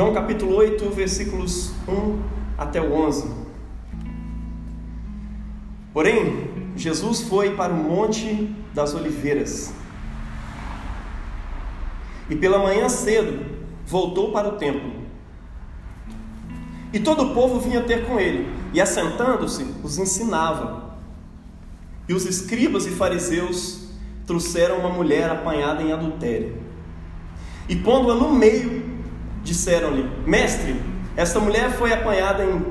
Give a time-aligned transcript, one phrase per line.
[0.00, 2.22] João capítulo 8, versículos 1
[2.56, 3.30] até o 11.
[5.92, 9.74] Porém, Jesus foi para o Monte das Oliveiras.
[12.30, 13.44] E pela manhã cedo
[13.86, 14.90] voltou para o templo.
[16.94, 20.94] E todo o povo vinha ter com ele, e assentando-se, os ensinava.
[22.08, 23.90] E os escribas e fariseus
[24.26, 26.56] trouxeram uma mulher apanhada em adultério.
[27.68, 28.79] E pondo-a no meio,
[29.42, 30.80] disseram-lhe: Mestre,
[31.16, 32.62] esta mulher foi apanhada em,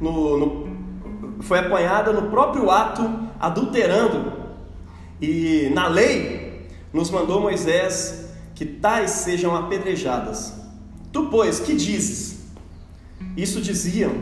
[0.00, 3.02] no, no, foi apanhada no próprio ato
[3.38, 4.32] adulterando.
[5.20, 10.54] E na lei nos mandou Moisés que tais sejam apedrejadas.
[11.12, 12.44] Tu, pois, que dizes?
[13.36, 14.12] Isso diziam,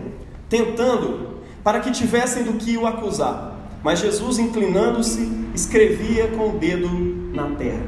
[0.48, 3.52] tentando, para que tivessem do que o acusar.
[3.82, 6.88] Mas Jesus, inclinando-se, escrevia com o dedo
[7.34, 7.84] na terra.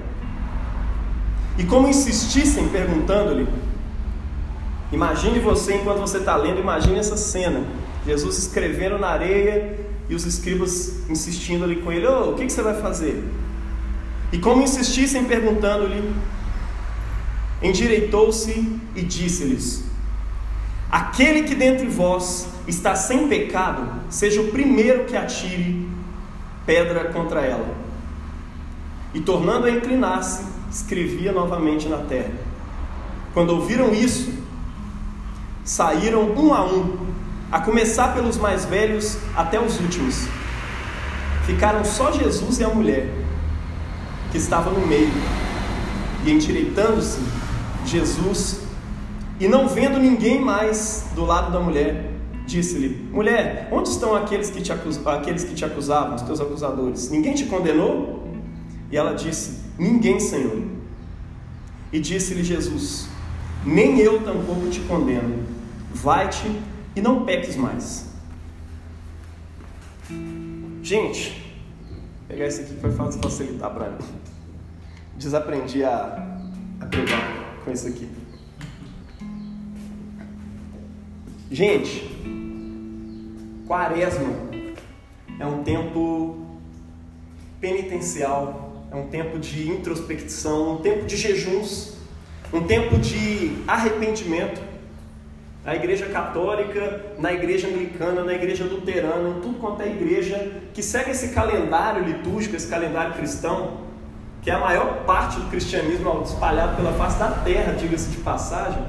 [1.56, 3.46] E como insistissem perguntando-lhe,
[4.92, 7.64] imagine você enquanto você está lendo, imagine essa cena:
[8.06, 12.52] Jesus escrevendo na areia e os escribas insistindo ali com ele: oh, o que, que
[12.52, 13.24] você vai fazer?
[14.32, 16.12] E como insistissem perguntando-lhe,
[17.62, 19.84] endireitou-se e disse-lhes:
[20.90, 25.88] Aquele que dentre vós está sem pecado, seja o primeiro que atire
[26.66, 27.74] pedra contra ela.
[29.12, 32.32] E tornando a inclinar-se, escrevia novamente na terra.
[33.32, 34.32] Quando ouviram isso,
[35.65, 36.97] saíram um a um,
[37.51, 40.27] a começar pelos mais velhos até os últimos.
[41.47, 43.09] Ficaram só Jesus e a mulher,
[44.31, 45.12] que estava no meio.
[46.25, 47.19] E endireitando-se,
[47.85, 48.61] Jesus,
[49.39, 52.12] e não vendo ninguém mais do lado da mulher,
[52.47, 57.11] disse-lhe: Mulher, onde estão aqueles que, te aqueles que te acusavam, os teus acusadores?
[57.11, 58.27] Ninguém te condenou?
[58.91, 60.62] E ela disse: Ninguém, Senhor.
[61.92, 63.09] E disse-lhe Jesus:
[63.65, 65.54] Nem eu tampouco te condeno.
[65.94, 66.60] Vai-te
[66.94, 68.12] e não peques mais.
[70.82, 71.30] Gente,
[71.88, 73.98] vou pegar esse aqui que vai facilitar para mim.
[75.16, 76.38] Desaprendi a,
[76.80, 78.08] a com isso aqui.
[81.50, 82.14] Gente,
[83.66, 84.34] Quaresma
[85.38, 86.58] é um tempo
[87.61, 91.94] penitencial, é um tempo de introspecção, um tempo de jejuns,
[92.52, 94.73] um tempo de arrependimento.
[95.64, 100.83] Na igreja católica, na igreja anglicana, na igreja luterana, em tudo quanto é igreja que
[100.83, 103.79] segue esse calendário litúrgico, esse calendário cristão,
[104.42, 108.83] que é a maior parte do cristianismo espalhado pela face da terra, diga-se de passagem,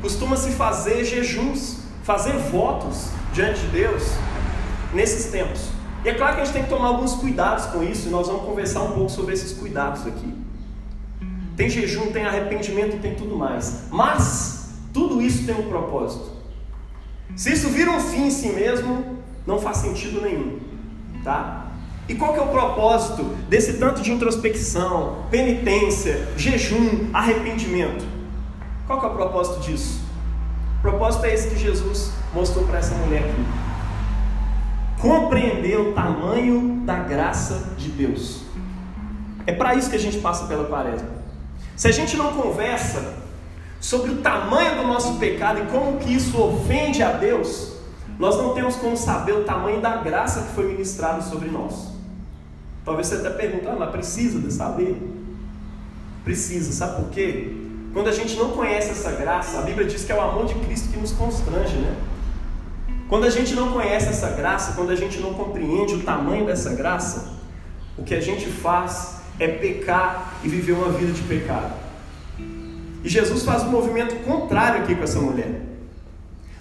[0.00, 4.10] costuma-se fazer jejuns, fazer votos diante de Deus
[4.94, 5.68] nesses tempos.
[6.02, 8.26] E é claro que a gente tem que tomar alguns cuidados com isso, e nós
[8.26, 10.34] vamos conversar um pouco sobre esses cuidados aqui.
[11.54, 13.84] Tem jejum, tem arrependimento, tem tudo mais.
[13.90, 14.61] Mas
[14.92, 16.30] tudo isso tem um propósito.
[17.34, 20.60] Se isso vira um fim em si mesmo, não faz sentido nenhum,
[21.24, 21.68] tá?
[22.08, 28.04] E qual que é o propósito desse tanto de introspecção, penitência, jejum, arrependimento?
[28.86, 30.02] Qual que é o propósito disso?
[30.78, 33.44] O propósito é esse que Jesus mostrou para essa mulher aqui.
[35.00, 38.42] Compreender o tamanho da graça de Deus.
[39.46, 41.08] É para isso que a gente passa pela quaresma.
[41.76, 43.21] Se a gente não conversa
[43.82, 47.72] sobre o tamanho do nosso pecado e como que isso ofende a Deus,
[48.16, 51.88] nós não temos como saber o tamanho da graça que foi ministrada sobre nós.
[52.84, 54.96] Talvez você até pergunte, ah, mas precisa de saber?
[56.22, 57.56] Precisa, sabe por quê?
[57.92, 60.54] Quando a gente não conhece essa graça, a Bíblia diz que é o amor de
[60.54, 61.96] Cristo que nos constrange, né?
[63.08, 66.72] Quando a gente não conhece essa graça, quando a gente não compreende o tamanho dessa
[66.72, 67.32] graça,
[67.98, 71.81] o que a gente faz é pecar e viver uma vida de pecado.
[73.02, 75.60] E Jesus faz um movimento contrário aqui com essa mulher.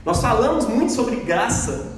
[0.06, 1.92] Nós falamos muito sobre graça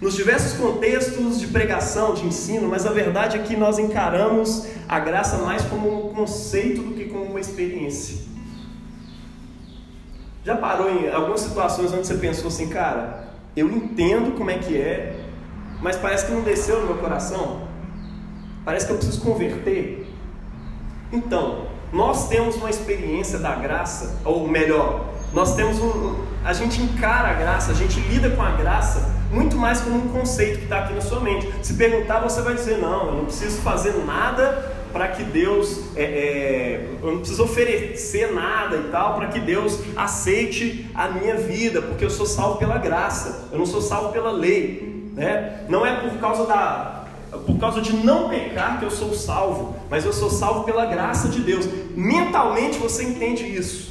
[0.00, 4.98] nos diversos contextos de pregação, de ensino, mas a verdade é que nós encaramos a
[4.98, 8.30] graça mais como um conceito do que como uma experiência.
[10.42, 14.76] Já parou em algumas situações onde você pensou assim, cara, eu entendo como é que
[14.76, 15.20] é,
[15.82, 17.68] mas parece que não desceu no meu coração.
[18.64, 20.06] Parece que eu preciso converter.
[21.12, 27.28] Então, nós temos uma experiência da graça, ou melhor, nós temos um, a gente encara
[27.28, 30.80] a graça, a gente lida com a graça muito mais como um conceito que está
[30.80, 31.48] aqui na sua mente.
[31.62, 36.02] Se perguntar, você vai dizer: não, eu não preciso fazer nada para que Deus, é,
[36.02, 41.80] é, eu não preciso oferecer nada e tal, para que Deus aceite a minha vida,
[41.80, 45.10] porque eu sou salvo pela graça, eu não sou salvo pela lei.
[45.14, 45.64] Né?
[45.68, 46.99] Não é por causa da
[47.46, 51.28] por causa de não pecar que eu sou salvo, mas eu sou salvo pela graça
[51.28, 51.66] de Deus.
[51.94, 53.90] Mentalmente você entende isso.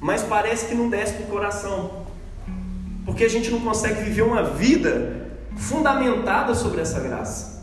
[0.00, 2.02] mas parece que não desce para o coração.
[3.04, 7.62] Porque a gente não consegue viver uma vida fundamentada sobre essa graça.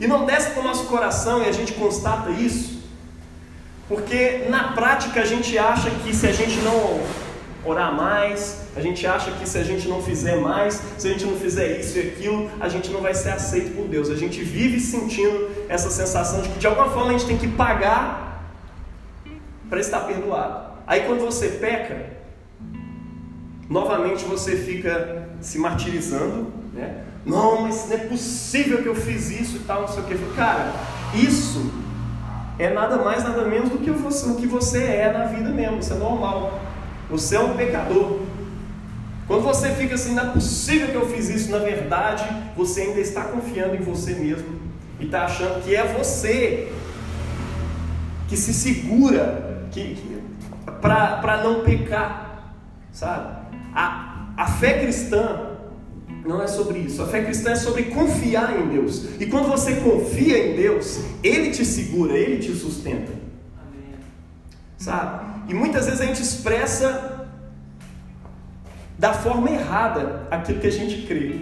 [0.00, 2.82] E não desce para o nosso coração e a gente constata isso,
[3.88, 7.00] porque na prática a gente acha que se a gente não
[7.64, 11.24] orar mais, a gente acha que se a gente não fizer mais, se a gente
[11.24, 14.10] não fizer isso e aquilo, a gente não vai ser aceito por Deus.
[14.10, 17.48] A gente vive sentindo essa sensação de que de alguma forma a gente tem que
[17.48, 18.44] pagar
[19.68, 20.74] para estar perdoado.
[20.86, 22.06] Aí quando você peca,
[23.68, 27.04] novamente você fica se martirizando, né?
[27.24, 30.18] Não, mas não é possível que eu fiz isso e tal, não sei o que.
[30.36, 30.72] Cara,
[31.14, 31.72] isso
[32.58, 35.94] é nada mais, nada menos do que o que você é na vida mesmo, isso
[35.94, 36.60] é normal.
[37.14, 38.22] Você é um pecador.
[39.28, 42.24] Quando você fica assim, não é possível que eu fiz isso, na verdade,
[42.56, 44.48] você ainda está confiando em você mesmo
[44.98, 46.72] e está achando que é você
[48.26, 50.22] que se segura que, que
[50.80, 52.52] para não pecar,
[52.90, 53.46] sabe?
[53.72, 55.50] A, a fé cristã
[56.26, 57.00] não é sobre isso.
[57.00, 59.20] A fé cristã é sobre confiar em Deus.
[59.20, 63.23] E quando você confia em Deus, Ele te segura, Ele te sustenta.
[64.84, 65.24] Sabe?
[65.48, 67.26] E muitas vezes a gente expressa
[68.98, 71.40] da forma errada aquilo que a gente crê.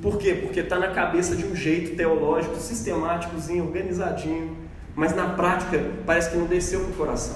[0.00, 0.34] Por quê?
[0.40, 4.56] Porque está na cabeça de um jeito teológico, sistemáticozinho, organizadinho,
[4.94, 7.34] mas na prática parece que não desceu para o coração.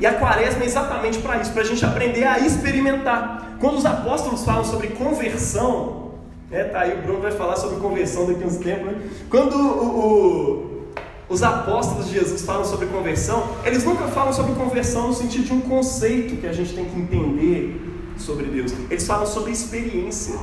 [0.00, 3.58] E a quaresma é exatamente para isso, para a gente aprender a experimentar.
[3.60, 6.14] Quando os apóstolos falam sobre conversão,
[6.50, 9.08] né, tá aí o Bruno vai falar sobre conversão daqui a uns tempos, né?
[9.30, 10.71] Quando o, o,
[11.32, 15.52] os apóstolos de Jesus falam sobre conversão, eles nunca falam sobre conversão no sentido de
[15.54, 17.80] um conceito que a gente tem que entender
[18.18, 18.72] sobre Deus.
[18.90, 20.38] Eles falam sobre experiência.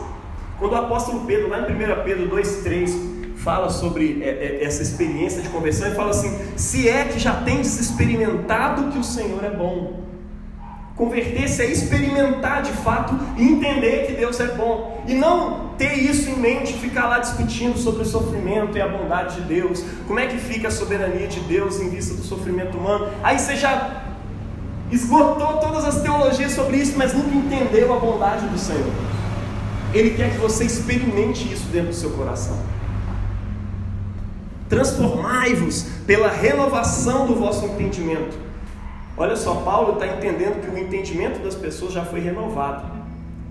[0.58, 5.44] Quando o apóstolo Pedro, lá em 1 Pedro 2,3, fala sobre é, é, essa experiência
[5.44, 9.52] de conversão e fala assim: se é que já tendes experimentado que o Senhor é
[9.52, 10.09] bom.
[11.00, 15.02] Converter-se é experimentar de fato e entender que Deus é bom.
[15.08, 19.36] E não ter isso em mente, ficar lá discutindo sobre o sofrimento e a bondade
[19.36, 19.82] de Deus.
[20.06, 23.08] Como é que fica a soberania de Deus em vista do sofrimento humano?
[23.24, 24.04] Aí você já
[24.92, 28.92] esgotou todas as teologias sobre isso, mas nunca entendeu a bondade do Senhor.
[29.94, 32.60] Ele quer que você experimente isso dentro do seu coração.
[34.68, 38.49] Transformai-vos pela renovação do vosso entendimento.
[39.20, 42.90] Olha só, Paulo está entendendo que o entendimento das pessoas já foi renovado.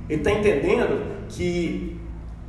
[0.09, 2.01] Ele está entendendo que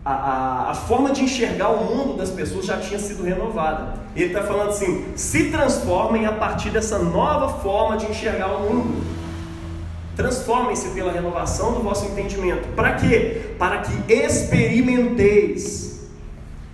[0.05, 3.95] a, a, a, forma de enxergar o mundo das pessoas já tinha sido renovada.
[4.15, 9.03] Ele está falando assim: se transformem a partir dessa nova forma de enxergar o mundo.
[10.15, 12.69] Transformem-se pela renovação do vosso entendimento.
[12.73, 13.53] Para quê?
[13.59, 15.98] Para que experimenteis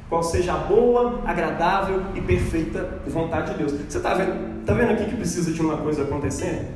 [0.09, 3.71] qual seja a boa, agradável e perfeita vontade de Deus.
[3.71, 6.67] Você está vendo, tá vendo aqui que precisa de uma coisa acontecendo?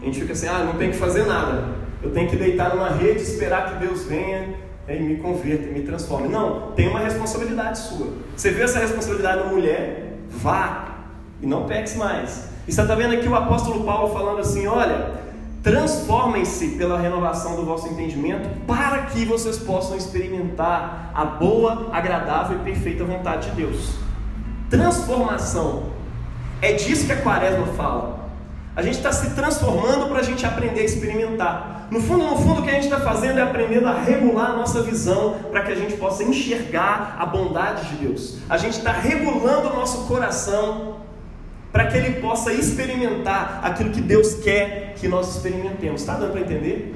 [0.00, 1.80] A gente fica assim, ah, não tem que fazer nada.
[2.02, 4.54] Eu tenho que deitar numa rede, esperar que Deus venha
[4.88, 6.28] e me converta e me transforme.
[6.28, 8.08] Não, tem uma responsabilidade sua.
[8.34, 10.96] Você vê essa responsabilidade na mulher, vá
[11.42, 12.48] e não peques mais.
[12.66, 15.12] E você está vendo aqui o apóstolo Paulo falando assim: olha,
[15.62, 22.64] Transformem-se pela renovação do vosso entendimento, para que vocês possam experimentar a boa, agradável e
[22.64, 23.94] perfeita vontade de Deus.
[24.70, 25.90] Transformação.
[26.62, 28.30] É disso que a quaresma fala.
[28.74, 31.88] A gente está se transformando para a gente aprender a experimentar.
[31.90, 34.56] No fundo, no fundo, o que a gente está fazendo é aprendendo a regular a
[34.56, 38.38] nossa visão para que a gente possa enxergar a bondade de Deus.
[38.48, 40.96] A gente está regulando o nosso coração
[41.72, 46.00] para que ele possa experimentar aquilo que Deus quer que nós experimentemos.
[46.00, 46.94] Está dando para entender?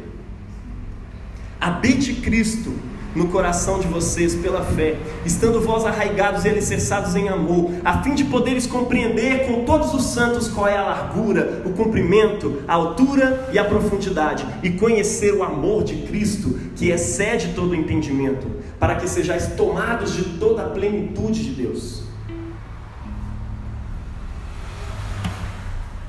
[1.60, 2.72] Habite Cristo
[3.14, 8.14] no coração de vocês pela fé, estando vós arraigados e alicerçados em amor, a fim
[8.14, 13.48] de poderes compreender com todos os santos qual é a largura, o comprimento, a altura
[13.52, 18.48] e a profundidade, e conhecer o amor de Cristo, que excede todo o entendimento,
[18.80, 22.03] para que sejais tomados de toda a plenitude de Deus.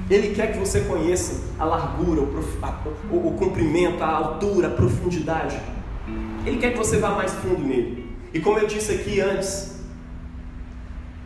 [0.09, 2.57] Ele quer que você conheça a largura, o, prof...
[3.09, 5.59] o, o comprimento, a altura, a profundidade.
[6.45, 8.05] Ele quer que você vá mais fundo nele.
[8.31, 9.79] E como eu disse aqui antes,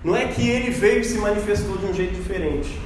[0.04, 2.80] não é que ele veio e se manifestou de um jeito diferente.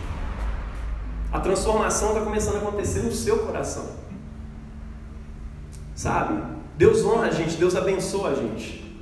[1.32, 3.88] A transformação está começando a acontecer no seu coração.
[5.94, 6.42] Sabe?
[6.76, 8.93] Deus honra a gente, Deus abençoa a gente.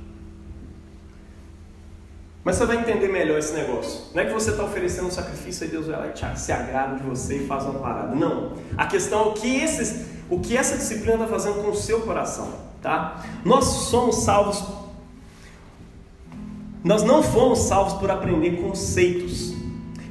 [2.44, 4.00] Mas você vai entender melhor esse negócio.
[4.12, 6.96] Não é que você está oferecendo um sacrifício e Deus vai lá e se agrada
[6.96, 8.14] de você e faz uma parada.
[8.16, 8.54] Não.
[8.76, 12.00] A questão é o que, esses, o que essa disciplina está fazendo com o seu
[12.00, 12.52] coração.
[12.80, 13.22] Tá?
[13.44, 14.64] Nós somos salvos
[16.82, 19.54] Nós não fomos salvos por aprender conceitos,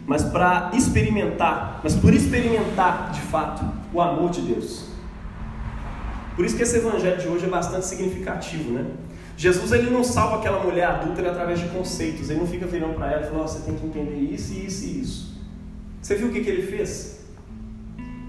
[0.05, 3.61] mas para experimentar, mas por experimentar de fato
[3.93, 4.85] o amor de Deus.
[6.33, 8.85] Por isso que esse evangelho de hoje é bastante significativo, né?
[9.41, 13.12] Jesus ele não salva aquela mulher adulta através de conceitos, ele não fica virando para
[13.12, 15.36] ela e falando: oh, você tem que entender isso, isso e isso.
[16.00, 17.25] Você viu o que, que ele fez?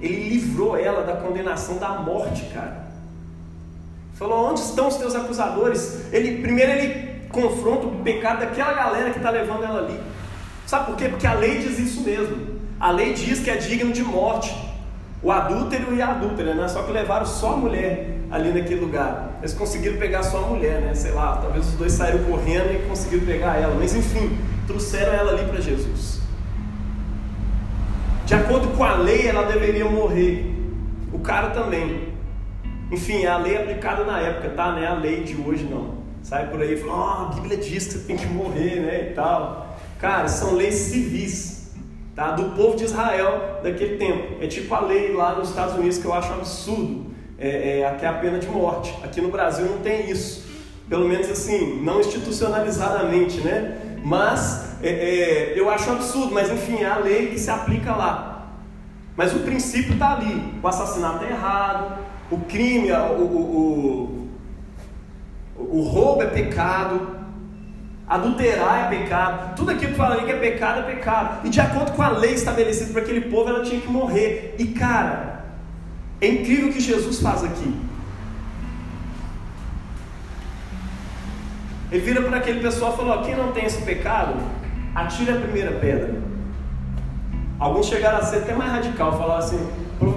[0.01, 2.87] Ele livrou ela da condenação da morte, cara.
[4.15, 6.11] Falou: onde estão os teus acusadores?
[6.11, 10.01] Ele primeiro ele confronta o pecado daquela galera que está levando ela ali.
[10.67, 11.11] Sabe por quê?
[11.11, 12.59] Porque a lei diz isso mesmo.
[12.81, 14.51] A lei diz que é digno de morte.
[15.23, 16.67] O adúltero e a adúltera, né?
[16.67, 19.39] Só que levaram só a mulher ali naquele lugar.
[19.41, 20.95] Eles conseguiram pegar só a mulher, né?
[20.95, 23.77] Sei lá, talvez os dois saíram correndo e conseguiram pegar ela.
[23.79, 24.37] Mas enfim,
[24.67, 26.21] trouxeram ela ali para Jesus.
[28.27, 30.53] De acordo com a lei, ela deveria morrer.
[31.13, 32.09] O cara também.
[32.91, 34.73] Enfim, é a lei aplicada na época, tá?
[34.73, 36.03] Não é a lei de hoje, não.
[36.23, 39.11] Sai por aí e fala, oh, a Bíblia diz que você tem que morrer, né?
[39.11, 39.77] E tal.
[40.01, 41.62] Cara, são leis civis,
[42.15, 42.33] tá?
[42.33, 44.43] Do povo de Israel daquele tempo.
[44.43, 47.07] É tipo a lei lá nos Estados Unidos que eu acho absurdo.
[47.39, 48.95] É, é, aqui é a pena de morte.
[49.03, 50.51] Aqui no Brasil não tem isso.
[50.89, 53.79] Pelo menos assim, não institucionalizadamente, né?
[54.05, 58.49] Mas é, é, eu acho absurdo, mas enfim, é a lei que se aplica lá.
[59.17, 60.55] Mas o princípio está ali.
[60.63, 61.99] O assassinato é errado,
[62.31, 64.29] o crime, o, o,
[65.57, 67.22] o, o roubo é pecado,
[68.15, 71.47] adulterar é pecado, tudo aquilo que fala ali que é pecado é pecado.
[71.47, 74.55] E de acordo com a lei estabelecida para aquele povo, ela tinha que morrer.
[74.59, 75.45] E cara,
[76.21, 77.75] é incrível o que Jesus faz aqui.
[81.91, 84.35] Ele vira para aquele pessoal e falou: quem não tem esse pecado,
[84.95, 86.15] atire a primeira pedra.
[87.59, 89.69] Alguns chegaram a ser até mais radical, falaram assim: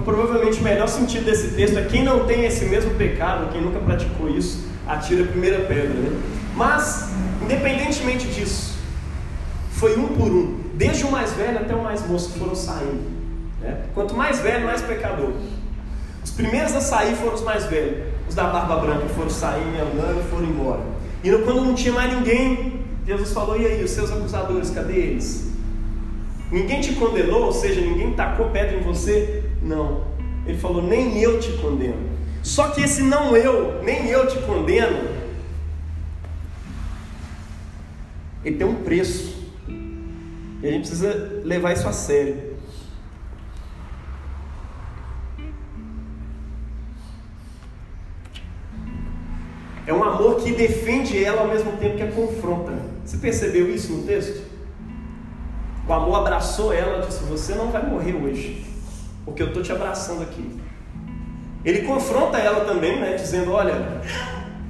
[0.04, 3.80] provavelmente o melhor sentido desse texto é quem não tem esse mesmo pecado, quem nunca
[3.80, 5.94] praticou isso, atira a primeira pedra.
[5.94, 6.22] Né?
[6.56, 7.15] Mas,
[7.46, 8.76] independentemente disso,
[9.72, 13.04] foi um por um, desde o mais velho até o mais moço que foram saindo.
[13.62, 13.84] Né?
[13.94, 15.32] Quanto mais velho, mais pecador.
[16.24, 20.20] Os primeiros a sair foram os mais velhos, os da barba branca foram saindo, andando
[20.20, 20.82] e foram embora.
[21.24, 25.52] E quando não tinha mais ninguém, Jesus falou: e aí, os seus acusadores, cadê eles?
[26.52, 29.44] Ninguém te condenou, ou seja, ninguém tacou pedra em você?
[29.62, 30.04] Não.
[30.46, 32.16] Ele falou: nem eu te condeno.
[32.42, 35.15] Só que esse não eu, nem eu te condeno,
[38.46, 39.44] ele tem um preço.
[39.68, 42.56] E a gente precisa levar isso a sério.
[49.88, 52.74] É um amor que defende ela ao mesmo tempo que a confronta.
[53.04, 54.44] Você percebeu isso no texto?
[55.88, 58.66] O amor abraçou ela e disse: Você não vai morrer hoje,
[59.24, 60.60] porque eu estou te abraçando aqui.
[61.64, 64.02] Ele confronta ela também, né, dizendo: Olha,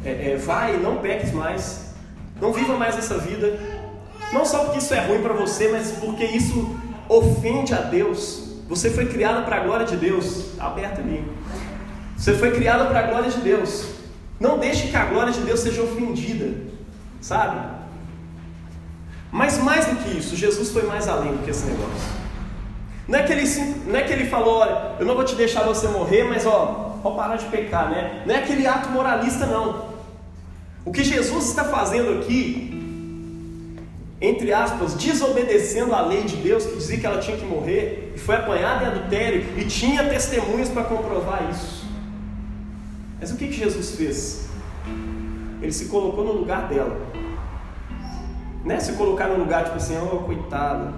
[0.03, 1.93] é, é, vai, não peques mais,
[2.41, 3.57] não viva mais essa vida.
[4.35, 6.77] Não só porque isso é ruim para você, mas porque isso
[7.07, 8.43] ofende a Deus.
[8.67, 10.25] Você foi criada para a glória de Deus.
[10.25, 11.23] Está aberto ali.
[12.17, 13.85] Você foi criada para a glória de Deus.
[14.37, 16.53] Não deixe que a glória de Deus seja ofendida,
[17.21, 17.65] sabe?
[19.31, 22.09] Mas mais do que isso, Jesus foi mais além do que esse negócio.
[23.07, 23.47] Não é que ele,
[23.87, 26.99] não é que ele falou, olha, eu não vou te deixar você morrer, mas ó,
[27.01, 28.23] pode parar de pecar, né?
[28.25, 29.95] Não é aquele ato moralista, não.
[30.83, 32.74] O que Jesus está fazendo aqui,
[34.19, 38.19] entre aspas, desobedecendo a lei de Deus, que dizia que ela tinha que morrer, e
[38.19, 41.85] foi apanhada em adultério, e tinha testemunhas para comprovar isso.
[43.19, 44.49] Mas o que, que Jesus fez?
[45.61, 46.95] Ele se colocou no lugar dela.
[48.63, 50.93] Não é se colocar no lugar, tipo assim, oh, coitada,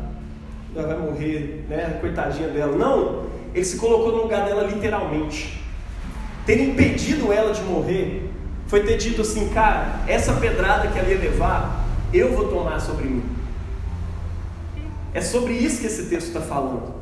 [0.76, 1.98] ela vai morrer, né?
[2.00, 2.76] Coitadinha dela.
[2.78, 5.62] Não, ele se colocou no lugar dela literalmente.
[6.46, 8.30] Ter impedido ela de morrer
[8.68, 11.77] foi ter dito assim, cara, essa pedrada que ela ia levar,
[12.14, 13.24] eu vou tomar sobre mim.
[15.14, 16.96] É sobre isso que esse texto está falando.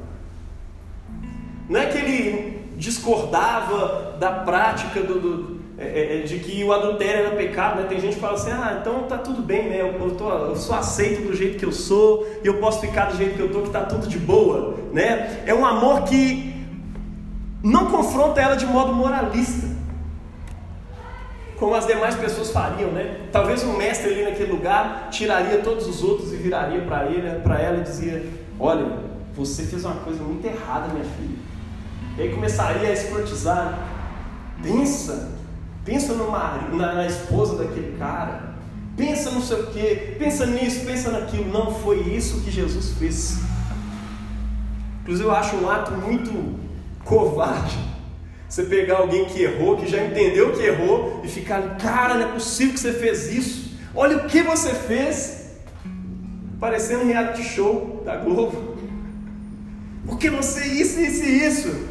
[1.70, 6.72] Não é que ele discordava da prática do, do é, é, é, de que o
[6.72, 7.88] adultério era pecado, né?
[7.90, 9.82] Tem gente que fala assim, ah, então tá tudo bem, né?
[9.82, 13.06] Eu, eu, tô, eu sou aceito do jeito que eu sou, e eu posso ficar
[13.06, 15.44] do jeito que eu tô, que tá tudo de boa, né?
[15.46, 16.56] É um amor que
[17.62, 19.68] não confronta ela de modo moralista,
[21.58, 23.28] como as demais pessoas fariam, né?
[23.32, 27.60] Talvez o mestre ali naquele lugar tiraria todos os outros e viraria para ele, para
[27.60, 28.26] ela e dizia:
[28.60, 28.86] Olha,
[29.34, 31.38] você fez uma coisa muito errada, minha filha.
[32.18, 33.80] E aí começaria a escrotizar.
[34.62, 35.32] Pensa,
[35.84, 38.56] pensa no marido, na, na esposa daquele cara.
[38.96, 41.52] Pensa não sei o que, pensa nisso, pensa naquilo.
[41.52, 43.40] Não foi isso que Jesus fez.
[45.02, 46.58] Inclusive, eu acho um ato muito
[47.04, 47.78] covarde.
[48.48, 52.32] Você pegar alguém que errou, que já entendeu que errou, e ficar, cara, não é
[52.34, 53.76] possível que você fez isso.
[53.94, 55.46] Olha o que você fez.
[56.60, 58.76] parecendo reality show da Globo.
[60.06, 61.88] Porque você isso, isso e isso.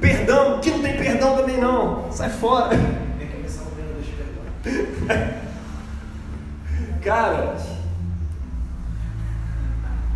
[0.00, 2.10] Perdão, que não tem perdão também não.
[2.12, 2.76] Sai fora.
[7.02, 7.56] Cara,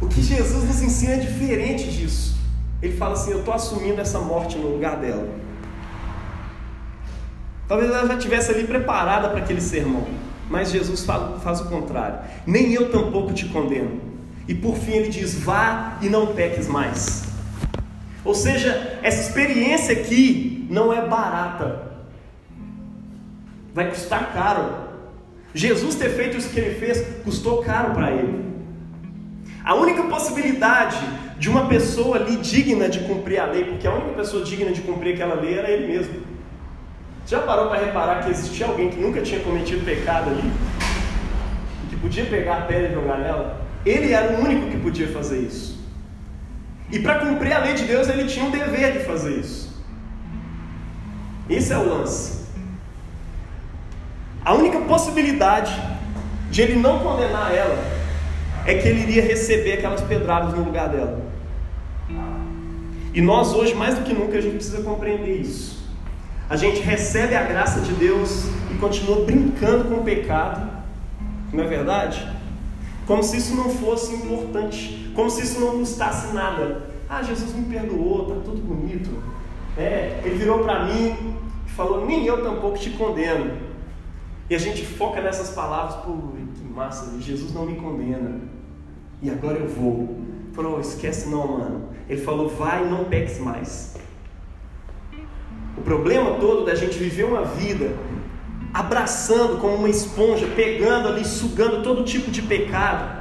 [0.00, 2.36] o que Jesus nos ensina é diferente disso.
[2.82, 5.28] Ele fala assim: Eu estou assumindo essa morte no lugar dela.
[7.70, 10.04] Talvez ela já estivesse ali preparada para aquele sermão.
[10.48, 12.18] Mas Jesus faz, faz o contrário.
[12.44, 14.00] Nem eu tampouco te condeno.
[14.48, 17.22] E por fim ele diz: Vá e não peques mais.
[18.24, 21.92] Ou seja, essa experiência aqui não é barata.
[23.72, 24.88] Vai custar caro.
[25.54, 28.46] Jesus ter feito isso que ele fez custou caro para ele.
[29.64, 30.98] A única possibilidade
[31.38, 34.80] de uma pessoa ali digna de cumprir a lei, porque a única pessoa digna de
[34.80, 36.39] cumprir aquela lei era ele mesmo.
[37.30, 40.52] Já parou para reparar que existia alguém que nunca tinha cometido pecado ali?
[41.88, 43.64] Que podia pegar a pedra e jogar nela?
[43.86, 45.78] Ele era o único que podia fazer isso.
[46.90, 49.80] E para cumprir a lei de Deus, ele tinha o dever de fazer isso.
[51.48, 52.46] Esse é o lance.
[54.44, 55.72] A única possibilidade
[56.50, 57.78] de ele não condenar ela
[58.66, 61.20] é que ele iria receber aquelas pedradas no lugar dela.
[63.14, 65.79] E nós hoje, mais do que nunca, a gente precisa compreender isso.
[66.50, 70.68] A gente recebe a graça de Deus e continua brincando com o pecado,
[71.52, 72.28] não é verdade?
[73.06, 76.90] Como se isso não fosse importante, como se isso não custasse nada.
[77.08, 79.22] Ah, Jesus me perdoou, tá tudo bonito.
[79.78, 81.36] É, ele virou para mim
[81.68, 83.56] e falou: Nem eu tampouco te condeno.
[84.50, 88.40] E a gente foca nessas palavras, pô, que massa, Jesus não me condena.
[89.22, 90.18] E agora eu vou.
[90.52, 91.90] Falou, esquece não, mano.
[92.08, 93.99] Ele falou, vai e não peques mais.
[95.80, 97.96] O problema todo da gente viver uma vida
[98.72, 103.18] abraçando como uma esponja, pegando ali, sugando todo tipo de pecado,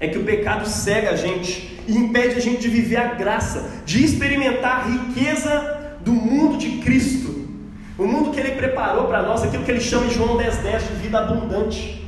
[0.00, 3.70] é que o pecado cega a gente e impede a gente de viver a graça,
[3.86, 7.48] de experimentar a riqueza do mundo de Cristo,
[7.96, 10.88] o mundo que Ele preparou para nós, aquilo que Ele chama em João 10,10 10,
[10.88, 12.04] de vida abundante.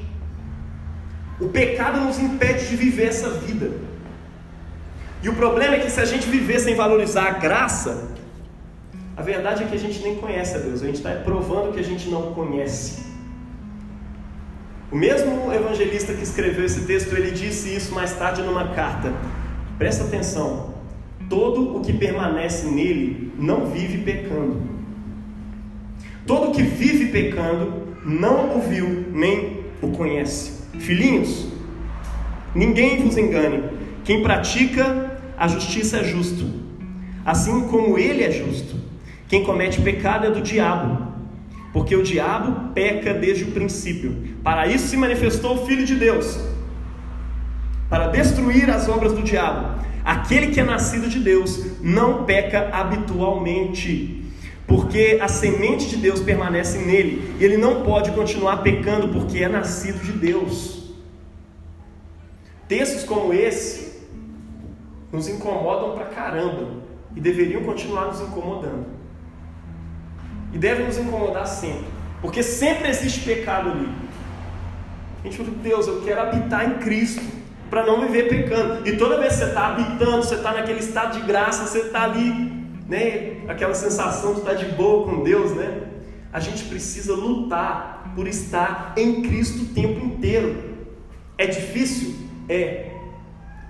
[1.40, 3.70] O pecado nos impede de viver essa vida.
[5.22, 8.17] E o problema é que se a gente viver sem valorizar a graça,
[9.18, 11.80] a verdade é que a gente nem conhece a Deus, a gente está provando que
[11.80, 13.02] a gente não conhece.
[14.92, 19.12] O mesmo evangelista que escreveu esse texto, ele disse isso mais tarde numa carta.
[19.76, 20.72] Presta atenção.
[21.28, 24.62] Todo o que permanece nele não vive pecando.
[26.24, 30.62] Todo que vive pecando não o viu nem o conhece.
[30.78, 31.48] Filhinhos,
[32.54, 33.64] ninguém vos engane.
[34.04, 36.48] Quem pratica a justiça é justo,
[37.26, 38.87] assim como ele é justo.
[39.28, 41.06] Quem comete pecado é do diabo,
[41.72, 44.36] porque o diabo peca desde o princípio.
[44.42, 46.40] Para isso se manifestou o Filho de Deus,
[47.90, 49.84] para destruir as obras do diabo.
[50.02, 54.24] Aquele que é nascido de Deus não peca habitualmente,
[54.66, 59.48] porque a semente de Deus permanece nele, e ele não pode continuar pecando porque é
[59.48, 60.94] nascido de Deus.
[62.66, 64.06] Textos como esse
[65.12, 66.68] nos incomodam pra caramba
[67.14, 68.97] e deveriam continuar nos incomodando.
[70.52, 71.86] E deve nos incomodar sempre.
[72.20, 73.88] Porque sempre existe pecado ali.
[75.20, 77.22] A gente fala, Deus, eu quero habitar em Cristo.
[77.70, 78.88] Para não viver pecando.
[78.88, 82.04] E toda vez que você está habitando, você está naquele estado de graça, você está
[82.04, 82.30] ali,
[82.88, 83.42] né?
[83.46, 85.82] Aquela sensação de estar de boa com Deus, né?
[86.32, 90.56] A gente precisa lutar por estar em Cristo o tempo inteiro.
[91.36, 92.14] É difícil?
[92.48, 92.90] É.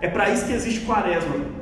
[0.00, 1.57] É para isso que existe quaresma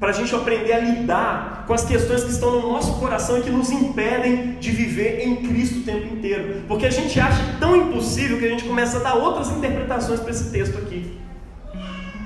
[0.00, 3.42] para a gente aprender a lidar com as questões que estão no nosso coração e
[3.42, 6.62] que nos impedem de viver em Cristo o tempo inteiro.
[6.66, 10.30] Porque a gente acha tão impossível que a gente começa a dar outras interpretações para
[10.30, 11.20] esse texto aqui.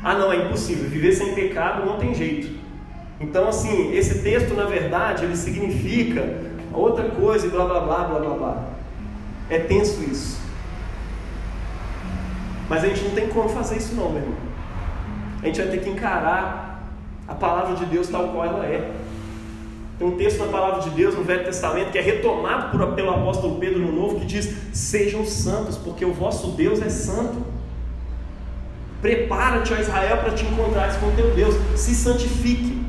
[0.04, 2.62] Ah, não, é impossível, viver sem pecado não tem jeito.
[3.20, 8.18] Então, assim, esse texto, na verdade, ele significa outra coisa e blá blá blá blá
[8.20, 8.64] blá blá.
[9.50, 10.40] É tenso isso.
[12.68, 14.38] Mas a gente não tem como fazer isso, não, meu irmão.
[15.42, 16.63] A gente vai ter que encarar
[17.26, 18.92] a palavra de Deus tal qual ela é.
[19.98, 23.10] Tem um texto na palavra de Deus no Velho Testamento que é retomado por, pelo
[23.10, 27.54] apóstolo Pedro no Novo que diz: Sejam santos, porque o vosso Deus é santo.
[29.00, 31.54] Prepara-te, ó Israel, para te encontrares com teu Deus.
[31.76, 32.82] Se santifique.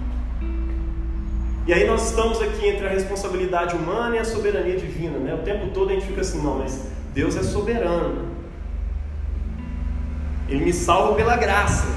[1.67, 5.17] E aí nós estamos aqui entre a responsabilidade humana e a soberania divina.
[5.17, 5.33] Né?
[5.33, 8.33] O tempo todo a gente fica assim, não, mas Deus é soberano.
[10.47, 11.87] Ele me salva pela graça.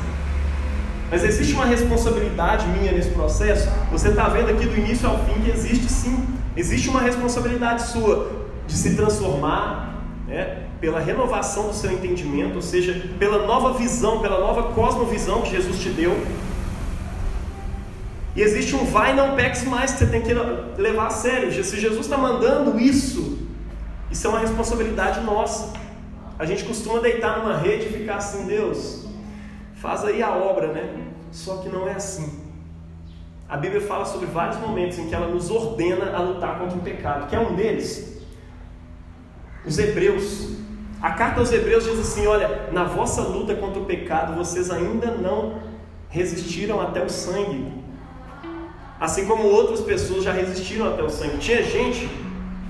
[1.10, 3.68] Mas existe uma responsabilidade minha nesse processo?
[3.90, 6.26] Você está vendo aqui do início ao fim que existe sim.
[6.56, 8.30] Existe uma responsabilidade sua
[8.66, 9.94] de se transformar,
[10.26, 15.50] né, pela renovação do seu entendimento, ou seja, pela nova visão, pela nova cosmovisão que
[15.50, 16.14] Jesus te deu.
[18.36, 20.32] E existe um vai não peques mais que você tem que
[20.76, 21.64] levar a sério.
[21.64, 23.38] Se Jesus está mandando isso,
[24.10, 25.72] isso é uma responsabilidade nossa.
[26.38, 29.07] A gente costuma deitar numa rede e ficar assim, Deus,
[29.80, 31.06] faz aí a obra, né?
[31.30, 32.46] Só que não é assim.
[33.48, 36.82] A Bíblia fala sobre vários momentos em que ela nos ordena a lutar contra o
[36.82, 38.20] pecado, que é um deles.
[39.64, 40.58] Os Hebreus.
[41.00, 45.12] A carta aos Hebreus diz assim: olha, na vossa luta contra o pecado, vocês ainda
[45.12, 45.62] não
[46.10, 47.72] resistiram até o sangue.
[49.00, 51.38] Assim como outras pessoas já resistiram até o sangue.
[51.38, 52.08] Tinha gente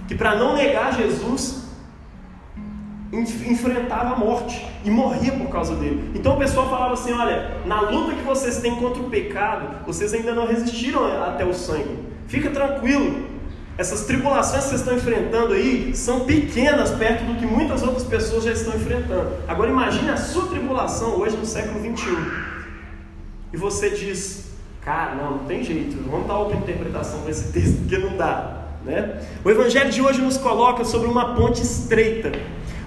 [0.06, 1.67] que, para não negar Jesus,
[3.12, 6.10] enfrentava a morte e morria por causa dele.
[6.14, 10.12] Então o pessoal falava assim: olha, na luta que vocês têm contra o pecado, vocês
[10.12, 11.98] ainda não resistiram até o sangue.
[12.26, 13.26] Fica tranquilo.
[13.78, 18.42] Essas tribulações que vocês estão enfrentando aí são pequenas perto do que muitas outras pessoas
[18.42, 19.36] já estão enfrentando.
[19.46, 22.48] Agora imagine a sua tribulação hoje no século 21.
[23.52, 24.50] E você diz:
[24.84, 28.56] cara, não, não tem jeito, vamos dar outra interpretação para esse texto, porque não dá.
[28.84, 29.20] Né?
[29.44, 32.32] O Evangelho de hoje nos coloca sobre uma ponte estreita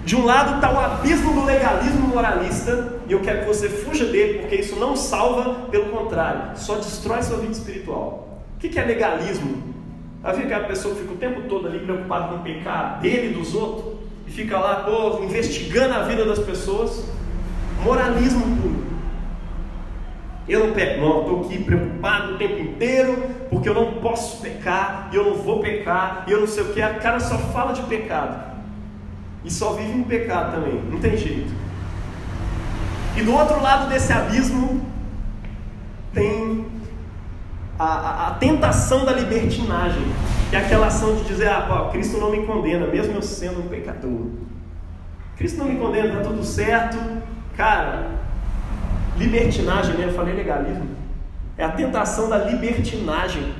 [0.04, 4.04] de um lado está o abismo do legalismo moralista, e eu quero que você fuja
[4.06, 8.42] dele, porque isso não salva, pelo contrário, só destrói sua vida espiritual.
[8.56, 9.62] O que é legalismo?
[10.24, 13.54] Aquela pessoa que fica o tempo todo ali preocupada com o pecado dele e dos
[13.54, 13.94] outros,
[14.26, 17.04] e fica lá, pô, investigando a vida das pessoas.
[17.84, 18.82] Moralismo puro.
[20.48, 25.10] Eu não peco, não, estou aqui preocupado o tempo inteiro, porque eu não posso pecar,
[25.12, 27.72] e eu não vou pecar, e eu não sei o que, a cara só fala
[27.72, 28.51] de pecado
[29.44, 31.52] e só vive no pecado também, não tem jeito.
[33.16, 34.86] E do outro lado desse abismo
[36.14, 36.66] tem
[37.78, 40.02] a, a, a tentação da libertinagem,
[40.50, 43.68] que é aquela ação de dizer: ah, Cristo não me condena, mesmo eu sendo um
[43.68, 44.28] pecador.
[45.36, 46.96] Cristo não me condena, está tudo certo.
[47.56, 48.10] Cara,
[49.18, 50.06] libertinagem, né?
[50.06, 50.88] Eu falei legalismo.
[51.58, 53.54] É a tentação da libertinagem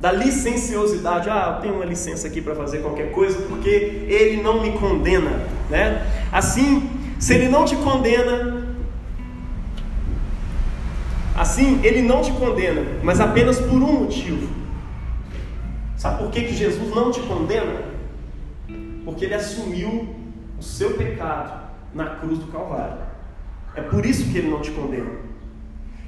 [0.00, 1.28] da licenciosidade.
[1.28, 3.68] Ah, eu tenho uma licença aqui para fazer qualquer coisa porque
[4.08, 6.06] ele não me condena, né?
[6.32, 8.66] Assim, se ele não te condena,
[11.36, 14.48] assim, ele não te condena, mas apenas por um motivo.
[15.96, 17.82] Sabe por que, que Jesus não te condena?
[19.04, 20.16] Porque ele assumiu
[20.58, 22.98] o seu pecado na cruz do Calvário.
[23.74, 25.10] É por isso que ele não te condena.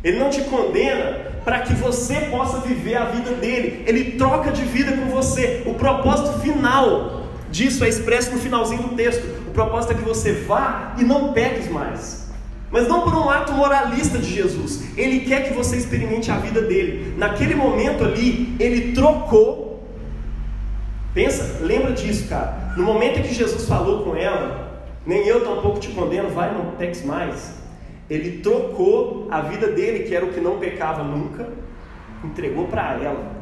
[0.03, 3.85] Ele não te condena para que você possa viver a vida dele.
[3.87, 5.63] Ele troca de vida com você.
[5.67, 9.25] O propósito final disso é expresso no finalzinho do texto.
[9.47, 12.31] O propósito é que você vá e não peques mais.
[12.71, 14.83] Mas não por um ato moralista de Jesus.
[14.97, 17.15] Ele quer que você experimente a vida dele.
[17.19, 19.87] Naquele momento ali, ele trocou.
[21.13, 22.73] Pensa, lembra disso, cara.
[22.77, 26.71] No momento em que Jesus falou com ela, nem eu tampouco te condeno, vai, não
[26.73, 27.62] peques mais.
[28.13, 31.49] Ele trocou a vida dele, que era o que não pecava nunca,
[32.23, 33.33] entregou para ela.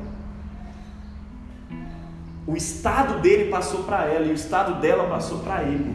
[2.46, 5.92] O estado dele passou para ela e o estado dela passou para ele.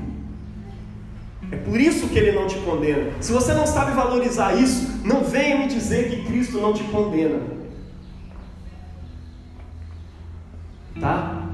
[1.49, 3.13] É por isso que ele não te condena.
[3.21, 7.39] Se você não sabe valorizar isso, não venha me dizer que Cristo não te condena.
[10.99, 11.45] Tá?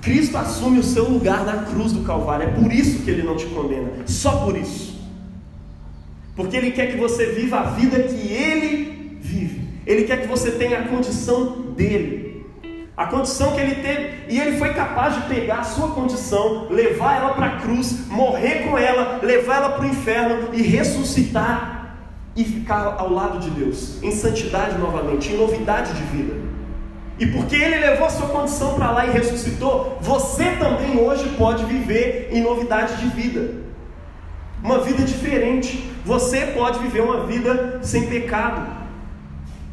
[0.00, 2.48] Cristo assume o seu lugar na cruz do Calvário.
[2.48, 3.90] É por isso que ele não te condena.
[4.06, 4.89] Só por isso.
[6.40, 9.60] Porque Ele quer que você viva a vida que Ele vive.
[9.86, 12.46] Ele quer que você tenha a condição dele.
[12.96, 17.16] A condição que ele teve, e ele foi capaz de pegar a sua condição, levar
[17.16, 21.96] ela para a cruz, morrer com ela, levar ela para o inferno e ressuscitar
[22.36, 26.34] e ficar ao lado de Deus, em santidade novamente, em novidade de vida.
[27.18, 31.64] E porque ele levou a sua condição para lá e ressuscitou, você também hoje pode
[31.64, 33.69] viver em novidade de vida
[34.62, 35.90] uma vida diferente.
[36.04, 38.66] Você pode viver uma vida sem pecado.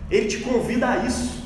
[0.09, 1.45] Ele te convida a isso.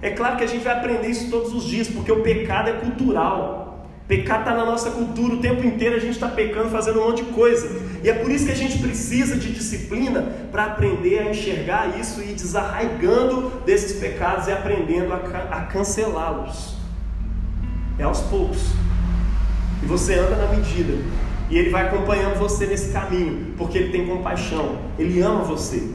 [0.00, 2.72] É claro que a gente vai aprender isso todos os dias, porque o pecado é
[2.74, 3.66] cultural.
[4.06, 7.24] Pecado está na nossa cultura, o tempo inteiro a gente está pecando, fazendo um monte
[7.24, 7.68] de coisa.
[8.04, 10.22] E é por isso que a gente precisa de disciplina
[10.52, 16.76] para aprender a enxergar isso e ir desarraigando desses pecados e aprendendo a, a cancelá-los.
[17.98, 18.74] É aos poucos.
[19.82, 20.94] E você anda na medida
[21.48, 25.88] e Ele vai acompanhando você nesse caminho, porque Ele tem compaixão, Ele ama você.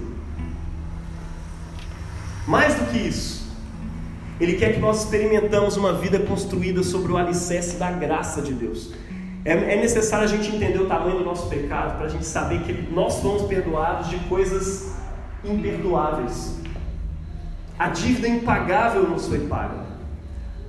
[2.48, 3.52] Mais do que isso,
[4.40, 8.94] Ele quer que nós experimentamos uma vida construída sobre o alicerce da graça de Deus.
[9.44, 12.62] É, é necessário a gente entender o tamanho do nosso pecado para a gente saber
[12.62, 14.94] que nós fomos perdoados de coisas
[15.44, 16.60] imperdoáveis.
[17.78, 19.82] A dívida impagável nos foi paga.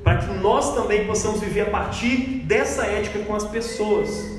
[0.03, 4.32] Para que nós também possamos viver a partir dessa ética com as pessoas.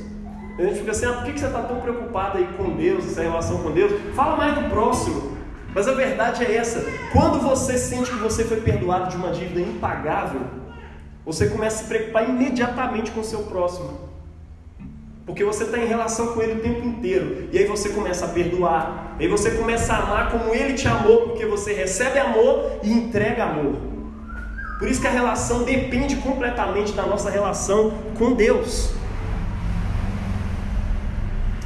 [0.58, 3.24] A gente fica assim, ah, por que você está tão preocupado aí com Deus, essa
[3.24, 3.92] relação com Deus?
[4.13, 5.34] Fala mais do próximo.
[5.74, 9.62] Mas a verdade é essa: quando você sente que você foi perdoado de uma dívida
[9.62, 10.42] impagável,
[11.26, 14.13] você começa a se preocupar imediatamente com o seu próximo.
[15.26, 17.48] Porque você está em relação com ele o tempo inteiro.
[17.52, 19.16] E aí você começa a perdoar.
[19.20, 22.92] E aí você começa a amar como ele te amou, porque você recebe amor e
[22.92, 23.74] entrega amor.
[24.78, 28.94] Por isso que a relação depende completamente da nossa relação com Deus.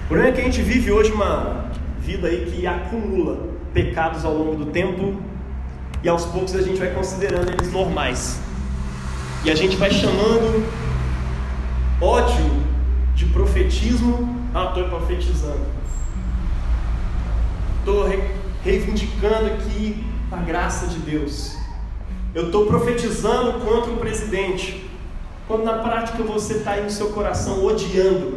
[0.08, 1.66] O problema é que a gente vive hoje uma
[2.00, 5.22] vida aí que acumula pecados ao longo do tempo
[6.02, 8.40] e aos poucos a gente vai considerando eles normais.
[9.44, 10.66] E a gente vai chamando
[12.00, 12.50] ódio
[13.16, 14.34] de profetismo.
[14.56, 15.66] Ah, estou profetizando.
[17.80, 18.10] Estou
[18.64, 21.58] reivindicando aqui a graça de Deus.
[22.34, 24.90] Eu estou profetizando contra o presidente.
[25.50, 28.37] Quando na prática você está aí no seu coração odiando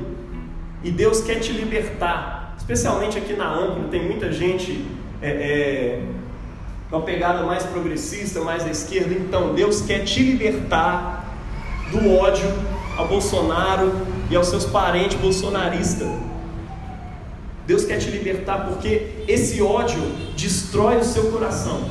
[0.83, 4.87] e Deus quer te libertar, especialmente aqui na Âncora, tem muita gente
[5.21, 6.03] é,
[6.93, 9.15] é, pegada mais progressista, mais à esquerda.
[9.15, 11.37] Então, Deus quer te libertar
[11.91, 12.49] do ódio
[12.97, 13.93] ao Bolsonaro
[14.31, 16.09] e aos seus parentes bolsonaristas.
[17.67, 20.01] Deus quer te libertar porque esse ódio
[20.37, 21.89] destrói o seu coração.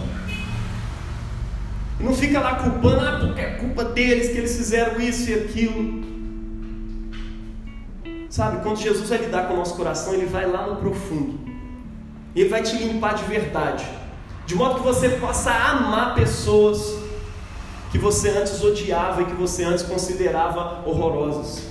[2.00, 6.09] Não fica lá culpando, ah, porque é culpa deles que eles fizeram isso e aquilo.
[8.30, 11.40] Sabe, quando Jesus vai lidar com o nosso coração, ele vai lá no profundo.
[12.36, 13.88] Ele vai te limpar de verdade.
[14.46, 17.00] De modo que você possa amar pessoas
[17.92, 21.64] que você antes odiava e que você antes considerava horrorosas.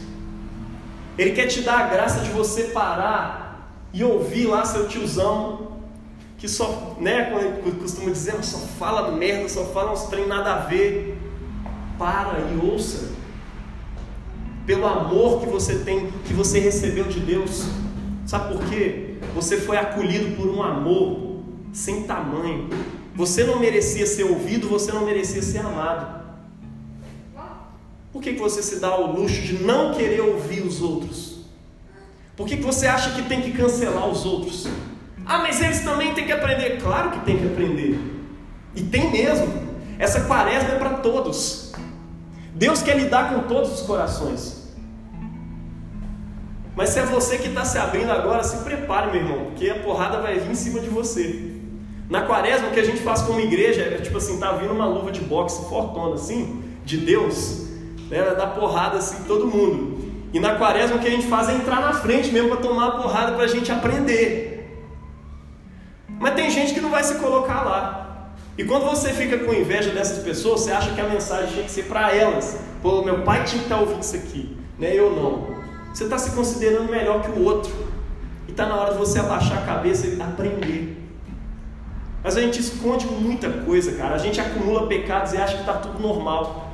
[1.16, 5.78] Ele quer te dar a graça de você parar e ouvir lá seu tiozão,
[6.36, 10.58] que só, né, como costuma dizer, só fala merda, só fala uns trem nada a
[10.58, 11.16] ver.
[11.96, 13.17] Para e ouça
[14.68, 17.68] pelo amor que você tem, que você recebeu de Deus.
[18.26, 19.14] Sabe por quê?
[19.35, 21.40] Você foi acolhido por um amor
[21.72, 22.68] sem tamanho.
[23.14, 26.18] Você não merecia ser ouvido, você não merecia ser amado.
[28.12, 31.46] Por que, que você se dá ao luxo de não querer ouvir os outros?
[32.37, 34.66] Por que, que você acha que tem que cancelar os outros?
[35.24, 36.78] Ah, mas eles também têm que aprender.
[36.78, 37.98] Claro que tem que aprender.
[38.76, 39.46] E tem mesmo.
[39.98, 41.72] Essa quaresma é para todos.
[42.52, 44.57] Deus quer lidar com todos os corações.
[46.78, 49.80] Mas se é você que está se abrindo agora, se prepare, meu irmão, porque a
[49.80, 51.56] porrada vai vir em cima de você.
[52.08, 54.86] Na quaresma, o que a gente faz como igreja é tipo assim: tá vindo uma
[54.86, 57.66] luva de boxe fortona assim, de Deus,
[58.08, 59.98] né, dá porrada assim todo mundo.
[60.32, 62.86] E na quaresma, o que a gente faz é entrar na frente mesmo para tomar
[62.86, 64.86] a porrada para a gente aprender.
[66.06, 68.30] Mas tem gente que não vai se colocar lá.
[68.56, 71.72] E quando você fica com inveja dessas pessoas, você acha que a mensagem tinha que
[71.72, 72.56] ser para elas.
[72.80, 74.94] Pô, meu pai tinha que estar tá ouvindo isso aqui, né?
[74.94, 75.57] Eu não.
[75.92, 77.72] Você está se considerando melhor que o outro.
[78.46, 80.96] E está na hora de você abaixar a cabeça e aprender.
[82.22, 84.14] Mas a gente esconde muita coisa, cara.
[84.14, 86.72] A gente acumula pecados e acha que está tudo normal.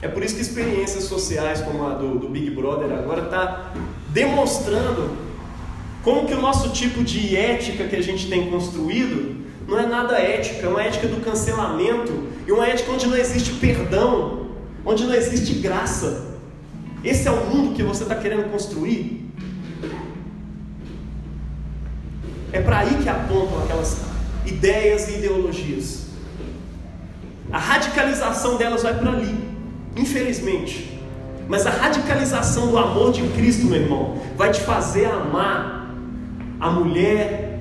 [0.00, 3.72] É por isso que experiências sociais como a do, do Big Brother agora está
[4.10, 5.16] demonstrando
[6.02, 10.18] como que o nosso tipo de ética que a gente tem construído não é nada
[10.18, 12.12] ética, é uma ética do cancelamento
[12.46, 14.48] e uma ética onde não existe perdão,
[14.84, 16.33] onde não existe graça.
[17.04, 19.30] Esse é o mundo que você está querendo construir?
[22.50, 24.00] É para aí que apontam aquelas
[24.46, 26.06] ideias e ideologias.
[27.52, 29.36] A radicalização delas vai para ali,
[29.96, 30.98] infelizmente.
[31.46, 35.94] Mas a radicalização do amor de Cristo, meu irmão, vai te fazer amar
[36.58, 37.60] a mulher,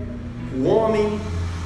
[0.57, 1.19] o homem,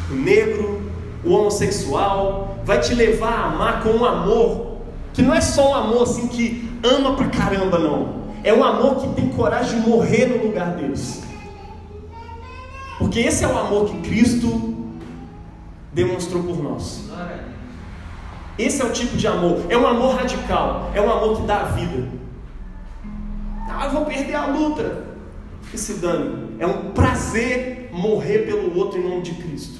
[0.10, 0.82] o negro,
[1.24, 4.78] o homossexual, vai te levar a amar com um amor
[5.13, 8.28] que não é só um amor assim que ama pra caramba, não.
[8.44, 11.24] É um amor que tem coragem de morrer no lugar deles.
[12.98, 14.76] Porque esse é o amor que Cristo
[15.94, 17.10] demonstrou por nós.
[18.58, 19.66] Esse é o tipo de amor.
[19.70, 20.92] É um amor radical.
[20.94, 22.08] É um amor que dá a vida.
[23.70, 25.06] Ah, eu vou perder a luta.
[25.70, 26.56] Que se dane.
[26.60, 29.80] É um prazer morrer pelo outro em nome de Cristo.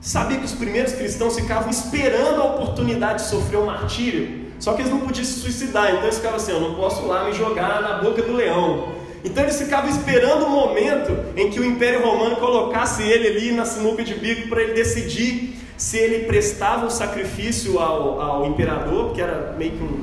[0.00, 4.80] Sabia que os primeiros cristãos ficavam esperando a oportunidade de sofrer o martírio só que
[4.80, 7.82] eles não podiam se suicidar, então eles ficavam assim: eu não posso lá me jogar
[7.82, 8.94] na boca do leão.
[9.22, 13.66] Então eles ficavam esperando o momento em que o Império Romano colocasse ele ali na
[13.66, 19.20] sinuca de bico para ele decidir se ele prestava o sacrifício ao, ao imperador, que
[19.20, 20.02] era meio que um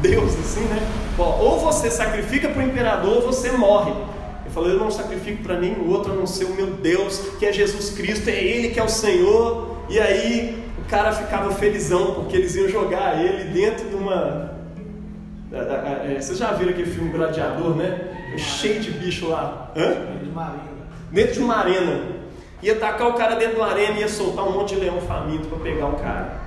[0.00, 0.82] deus assim, né?
[1.16, 3.92] ou você sacrifica para o imperador ou você morre.
[3.92, 7.46] Ele falou: Eu não sacrifico para nenhum outro a não ser o meu Deus, que
[7.46, 9.76] é Jesus Cristo, é Ele que é o Senhor.
[9.88, 14.50] E aí cara ficava felizão porque eles iam jogar ele dentro de uma.
[15.52, 18.34] É, é, é, vocês já viram aquele filme Gladiador, né?
[18.36, 19.72] Cheio de bicho lá.
[19.76, 19.88] Hã?
[19.88, 20.60] Dentro de uma arena.
[21.10, 22.20] Dentro de uma arena.
[22.62, 25.00] Ia tacar o cara dentro de uma arena e ia soltar um monte de leão
[25.00, 26.40] faminto para pegar o cara.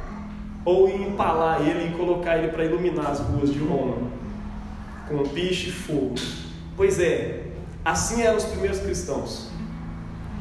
[0.63, 3.97] Ou ia empalar ele e colocar ele para iluminar as ruas de Roma.
[5.07, 6.15] Com piche e fogo.
[6.77, 7.43] Pois é,
[7.83, 9.49] assim eram os primeiros cristãos.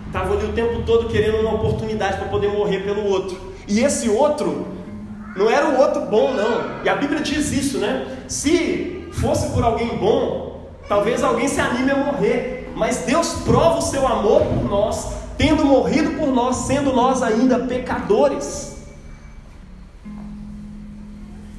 [0.07, 3.52] Estavam ali o tempo todo querendo uma oportunidade para poder morrer pelo outro.
[3.67, 4.67] E esse outro
[5.37, 6.85] não era o outro bom, não.
[6.85, 8.25] E a Bíblia diz isso, né?
[8.29, 12.73] Se fosse por alguém bom, talvez alguém se anime a morrer.
[12.75, 17.61] Mas Deus prova o seu amor por nós, tendo morrido por nós, sendo nós ainda
[17.61, 18.73] pecadores.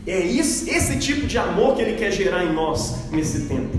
[0.05, 3.77] É isso, esse tipo de amor que Ele quer gerar em nós nesse tempo.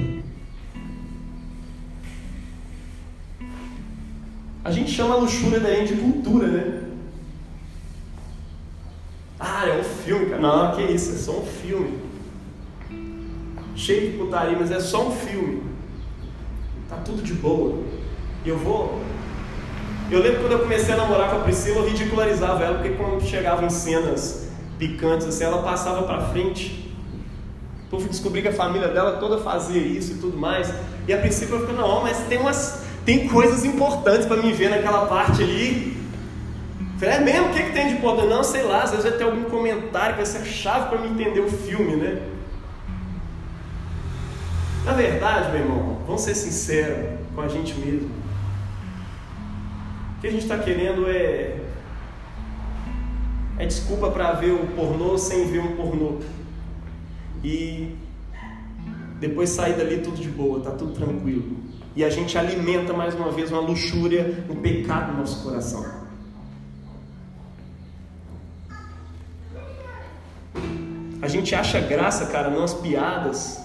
[4.64, 6.83] A gente chama a luxúria daí de cultura, né?
[9.38, 10.40] Ah, é um filme, cara.
[10.40, 11.98] Não, que isso, é só um filme.
[13.74, 15.62] Cheio de putaria, mas é só um filme.
[16.88, 17.82] Tá tudo de boa.
[18.44, 19.00] E eu vou.
[20.10, 23.22] Eu lembro quando eu comecei a namorar com a Priscila, eu ridicularizava ela, porque quando
[23.22, 26.92] chegava em cenas picantes, assim, ela passava pra frente.
[27.90, 30.72] Eu descobrir que a família dela toda fazia isso e tudo mais.
[31.06, 34.70] E a princípio eu fiquei, não, mas tem umas tem coisas importantes para me ver
[34.70, 36.03] naquela parte ali.
[37.04, 37.48] Falei, é mesmo?
[37.48, 38.28] O que, que tem de importante?
[38.28, 40.98] Não, sei lá, às vezes vai ter algum comentário que vai ser a chave para
[40.98, 42.22] me entender o filme, né?
[44.86, 48.08] Na verdade, meu irmão, vamos ser sinceros com a gente mesmo.
[50.16, 51.60] O que a gente está querendo é.
[53.58, 56.20] É desculpa para ver o pornô sem ver um pornô.
[57.42, 57.94] E
[59.20, 61.58] depois sair dali tudo de boa, tá tudo tranquilo.
[61.94, 66.03] E a gente alimenta mais uma vez uma luxúria, um pecado no nosso coração.
[71.34, 73.60] Gente acha graça, cara, nas piadas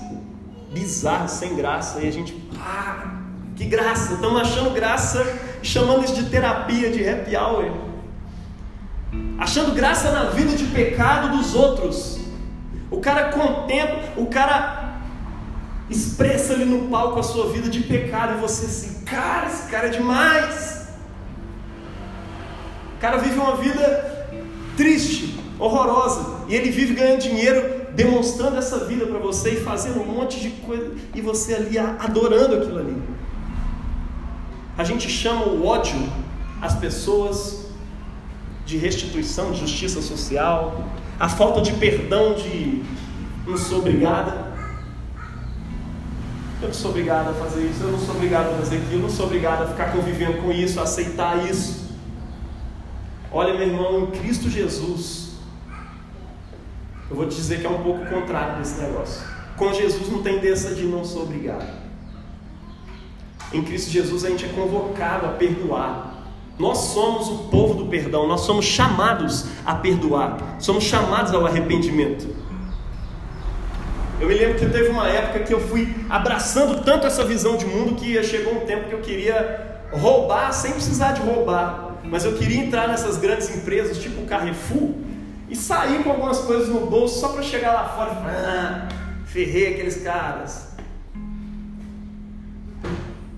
[0.72, 3.16] bizarras, sem graça, e a gente, ah,
[3.56, 5.26] que graça, estamos achando graça,
[5.62, 7.72] chamando isso de terapia, de happy hour.
[9.38, 12.20] Achando graça na vida de pecado dos outros.
[12.92, 15.00] O cara contempla, o cara
[15.90, 19.88] expressa ali no palco a sua vida de pecado e você assim, cara, esse cara
[19.88, 20.88] é demais.
[22.96, 24.28] O cara vive uma vida
[24.78, 30.06] triste, horrorosa, e ele vive ganhando dinheiro demonstrando essa vida para você e fazendo um
[30.06, 32.98] monte de coisa e você ali adorando aquilo ali.
[34.76, 36.02] A gente chama o ódio
[36.60, 37.68] às pessoas
[38.66, 40.86] de restituição, de justiça social,
[41.20, 42.84] a falta de perdão de
[43.46, 44.50] não sou obrigada.
[46.62, 49.02] Eu não sou obrigado a fazer isso, eu não sou obrigado a fazer aquilo, eu
[49.02, 51.90] não sou obrigado a ficar convivendo com isso, a aceitar isso.
[53.32, 55.29] Olha, meu irmão, em Cristo Jesus,
[57.10, 59.26] eu vou te dizer que é um pouco contrário desse negócio.
[59.58, 61.68] Com Jesus não tem dessa de não sou obrigado.
[63.52, 66.24] Em Cristo Jesus a gente é convocado a perdoar.
[66.58, 72.28] Nós somos o povo do perdão, nós somos chamados a perdoar, somos chamados ao arrependimento.
[74.20, 77.66] Eu me lembro que teve uma época que eu fui abraçando tanto essa visão de
[77.66, 81.96] mundo que chegou um tempo que eu queria roubar sem precisar de roubar.
[82.04, 84.92] Mas eu queria entrar nessas grandes empresas, tipo Carrefour,
[85.50, 89.26] e sair com algumas coisas no bolso só para chegar lá fora e falar: ah,
[89.26, 90.70] ferrei aqueles caras.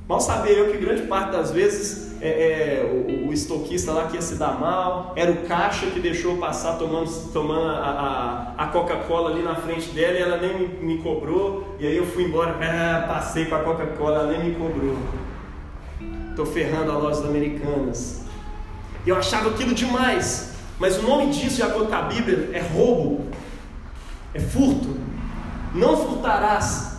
[0.08, 4.16] Mal sabia eu que grande parte das vezes é, é, o, o, estoquista lá que
[4.16, 8.68] ia se dar mal, era o caixa que deixou passar tomando, tomando a, a, a
[8.68, 12.26] Coca-Cola ali na frente dela e ela nem me, me cobrou, e aí eu fui
[12.26, 14.98] embora, ah, passei com a Coca-Cola, ela nem me cobrou.
[16.30, 18.22] Estou ferrando as lojas americanas.
[19.06, 22.60] E eu achava aquilo demais, mas o nome disso, de acordo com a Bíblia, é
[22.60, 23.28] roubo,
[24.34, 24.98] é furto.
[25.76, 26.98] Não furtarás.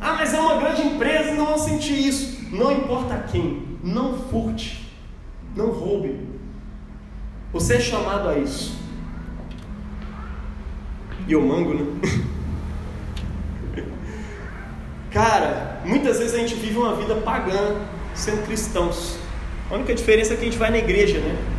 [0.00, 2.52] Ah, mas é uma grande empresa não vão sentir isso.
[2.52, 4.92] Não importa quem, não furte,
[5.54, 6.18] não roube.
[7.52, 8.76] Você é chamado a isso.
[11.28, 11.86] E eu mango, né?
[15.12, 17.76] Cara, muitas vezes a gente vive uma vida pagã
[18.16, 19.16] sendo cristãos.
[19.70, 21.49] A única diferença é que a gente vai na igreja, né?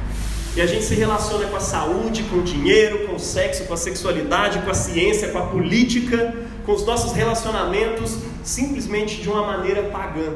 [0.56, 3.74] E a gente se relaciona com a saúde, com o dinheiro, com o sexo, com
[3.74, 6.34] a sexualidade, com a ciência, com a política,
[6.66, 10.34] com os nossos relacionamentos, simplesmente de uma maneira pagã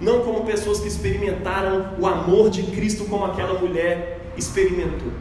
[0.00, 5.12] não como pessoas que experimentaram o amor de Cristo como aquela mulher experimentou.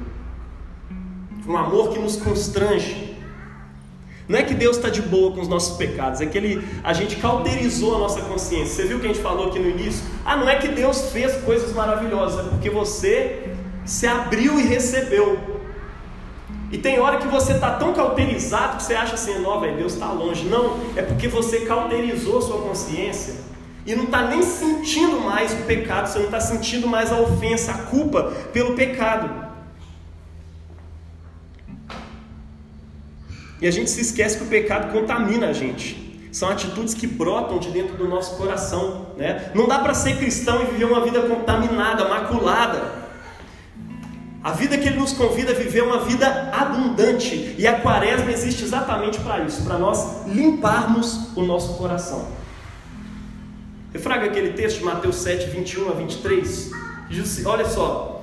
[1.48, 3.16] Um amor que nos constrange.
[4.28, 6.92] Não é que Deus está de boa com os nossos pecados, é que ele, a
[6.92, 8.76] gente cauterizou a nossa consciência.
[8.76, 10.04] Você viu que a gente falou aqui no início?
[10.26, 13.47] Ah, não é que Deus fez coisas maravilhosas, é porque você
[13.88, 15.40] Você abriu e recebeu.
[16.70, 19.94] E tem hora que você está tão cauterizado que você acha assim, não, velho, Deus
[19.94, 20.46] está longe.
[20.46, 23.36] Não, é porque você cauterizou sua consciência
[23.86, 27.72] e não está nem sentindo mais o pecado, você não está sentindo mais a ofensa,
[27.72, 29.48] a culpa pelo pecado.
[33.62, 36.30] E a gente se esquece que o pecado contamina a gente.
[36.34, 39.08] São atitudes que brotam de dentro do nosso coração.
[39.16, 39.50] Né?
[39.56, 42.97] Não dá para ser cristão e viver uma vida contaminada, maculada.
[44.48, 47.54] A vida que ele nos convida a viver é uma vida abundante.
[47.58, 52.30] E a quaresma existe exatamente para isso para nós limparmos o nosso coração.
[53.92, 56.72] Refraga aquele texto de Mateus 7, 21 a 23.
[57.10, 58.17] Diz assim, olha só,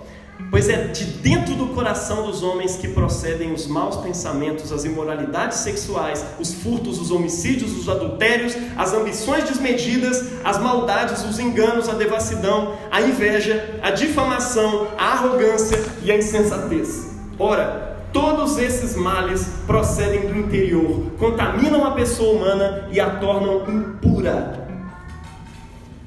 [0.51, 5.59] Pois é de dentro do coração dos homens que procedem os maus pensamentos, as imoralidades
[5.59, 11.95] sexuais, os furtos, os homicídios, os adultérios, as ambições desmedidas, as maldades, os enganos, a
[11.95, 17.14] devassidão, a inveja, a difamação, a arrogância e a insensatez.
[17.39, 24.68] Ora, todos esses males procedem do interior, contaminam a pessoa humana e a tornam impura.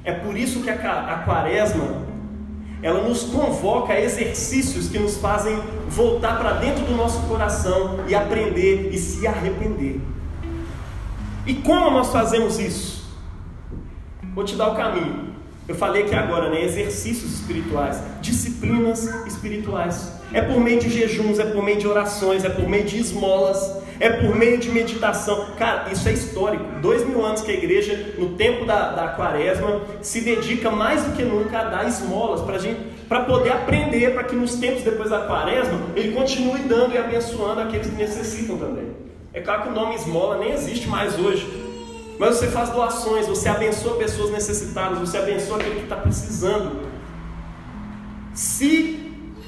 [0.04, 2.07] É por isso que a, a quaresma
[2.82, 5.58] ela nos convoca a exercícios que nos fazem
[5.88, 10.00] voltar para dentro do nosso coração e aprender e se arrepender.
[11.46, 13.08] E como nós fazemos isso?
[14.34, 15.28] Vou te dar o caminho.
[15.66, 16.64] Eu falei aqui agora, né?
[16.64, 20.12] Exercícios espirituais, disciplinas espirituais.
[20.32, 23.82] É por meio de jejuns, é por meio de orações, é por meio de esmolas,
[24.00, 25.46] é por meio de meditação.
[25.56, 26.64] Cara, isso é histórico.
[26.80, 31.16] Dois mil anos que a igreja, no tempo da, da quaresma, se dedica mais do
[31.16, 35.10] que nunca a dar esmolas para gente, para poder aprender, para que nos tempos depois
[35.10, 38.88] da quaresma ele continue dando e abençoando aqueles que necessitam também.
[39.32, 41.46] É claro que o nome esmola nem existe mais hoje.
[42.18, 46.88] Mas você faz doações, você abençoa pessoas necessitadas, você abençoa aquele que está precisando.
[48.34, 48.98] Se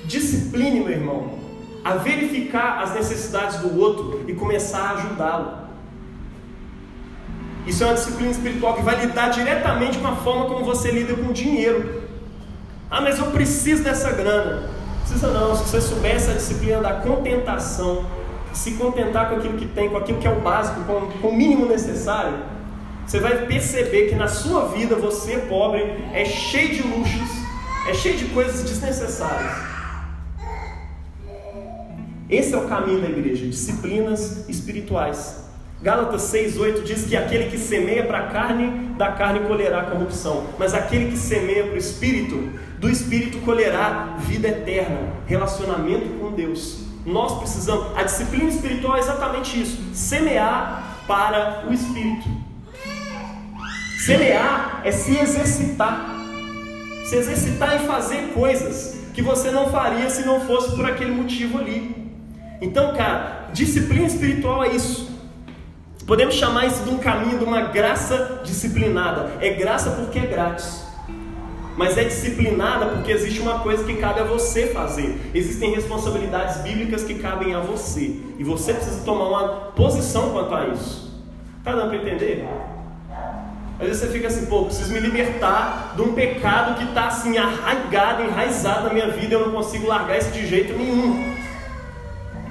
[0.04, 1.39] discipline, meu irmão,
[1.84, 5.60] a verificar as necessidades do outro e começar a ajudá-lo.
[7.66, 11.14] Isso é uma disciplina espiritual que vai lidar diretamente com a forma como você lida
[11.14, 12.02] com o dinheiro.
[12.90, 14.68] Ah, mas eu preciso dessa grana.
[15.00, 18.04] Precisa não, se você soubesse a disciplina da contentação,
[18.52, 21.36] se contentar com aquilo que tem, com aquilo que é o básico, com, com o
[21.36, 22.38] mínimo necessário,
[23.06, 27.28] você vai perceber que na sua vida você, pobre, é cheio de luxos,
[27.88, 29.79] é cheio de coisas desnecessárias.
[32.30, 35.44] Esse é o caminho da igreja, disciplinas espirituais.
[35.82, 40.72] Gálatas 6,8 diz que aquele que semeia para a carne, da carne colherá corrupção, mas
[40.74, 46.84] aquele que semeia para o espírito, do espírito colherá vida eterna, relacionamento com Deus.
[47.04, 52.28] Nós precisamos, a disciplina espiritual é exatamente isso: semear para o espírito.
[54.04, 56.16] Semear é se exercitar.
[57.06, 61.58] Se exercitar em fazer coisas que você não faria se não fosse por aquele motivo
[61.58, 61.99] ali.
[62.60, 65.10] Então, cara, disciplina espiritual é isso.
[66.06, 69.32] Podemos chamar isso de um caminho de uma graça disciplinada.
[69.40, 70.84] É graça porque é grátis.
[71.76, 75.18] Mas é disciplinada porque existe uma coisa que cabe a você fazer.
[75.32, 78.20] Existem responsabilidades bíblicas que cabem a você.
[78.38, 81.10] E você precisa tomar uma posição quanto a isso.
[81.62, 82.46] Tá dando para entender?
[83.78, 87.38] Às vezes você fica assim, pô, preciso me libertar de um pecado que está assim
[87.38, 91.29] arraigado, enraizado na minha vida, eu não consigo largar isso de jeito nenhum.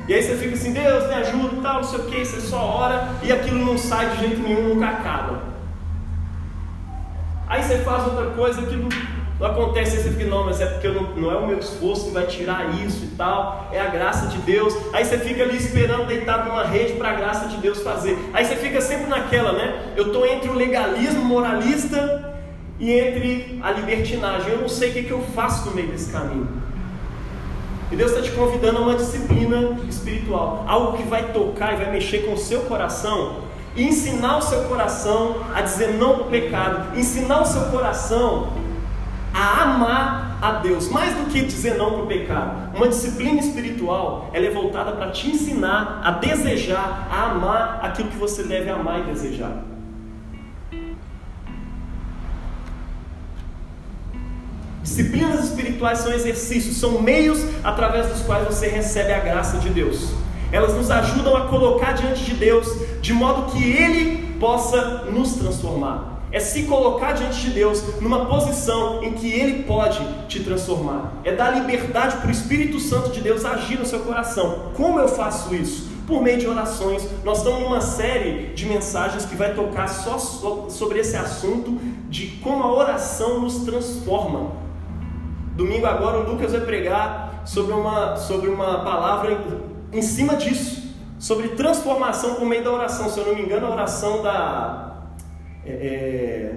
[0.10, 2.42] E aí você fica assim, Deus me ajuda e tal, não sei o que, você
[2.42, 5.44] só ora e aquilo não sai de jeito nenhum, nunca acaba.
[7.48, 8.90] Aí você faz outra coisa que não
[9.48, 12.26] acontece esse fica, não, mas é porque não, não é o meu esforço que vai
[12.26, 14.76] tirar isso e tal, é a graça de Deus.
[14.94, 18.18] Aí você fica ali esperando deitado numa rede para a graça de Deus fazer.
[18.34, 19.94] Aí você fica sempre naquela, né?
[19.96, 22.34] Eu estou entre o legalismo moralista
[22.80, 24.54] e entre a libertinagem.
[24.54, 26.48] Eu não sei o que, que eu faço no meio desse caminho.
[27.92, 31.92] E Deus está te convidando a uma disciplina espiritual, algo que vai tocar e vai
[31.92, 36.30] mexer com o seu coração e ensinar o seu coração a dizer não para o
[36.30, 38.54] pecado, ensinar o seu coração
[39.34, 42.76] a amar a Deus, mais do que dizer não para o pecado.
[42.76, 48.18] Uma disciplina espiritual, ela é voltada para te ensinar a desejar, a amar aquilo que
[48.18, 49.69] você deve amar e desejar.
[54.90, 60.10] Disciplinas espirituais são exercícios, são meios através dos quais você recebe a graça de Deus.
[60.52, 62.68] Elas nos ajudam a colocar diante de Deus
[63.00, 69.04] de modo que Ele possa nos transformar é se colocar diante de Deus numa posição
[69.04, 71.14] em que Ele pode te transformar.
[71.24, 74.72] É dar liberdade para o Espírito Santo de Deus agir no seu coração.
[74.76, 75.90] Como eu faço isso?
[76.06, 77.04] Por meio de orações.
[77.24, 80.20] Nós estamos numa série de mensagens que vai tocar só
[80.70, 84.69] sobre esse assunto de como a oração nos transforma.
[85.60, 89.34] Domingo agora o Lucas vai pregar sobre uma, sobre uma palavra
[89.92, 93.10] em, em cima disso, sobre transformação por meio da oração.
[93.10, 95.10] Se eu não me engano, a oração da.
[95.66, 96.56] É, é,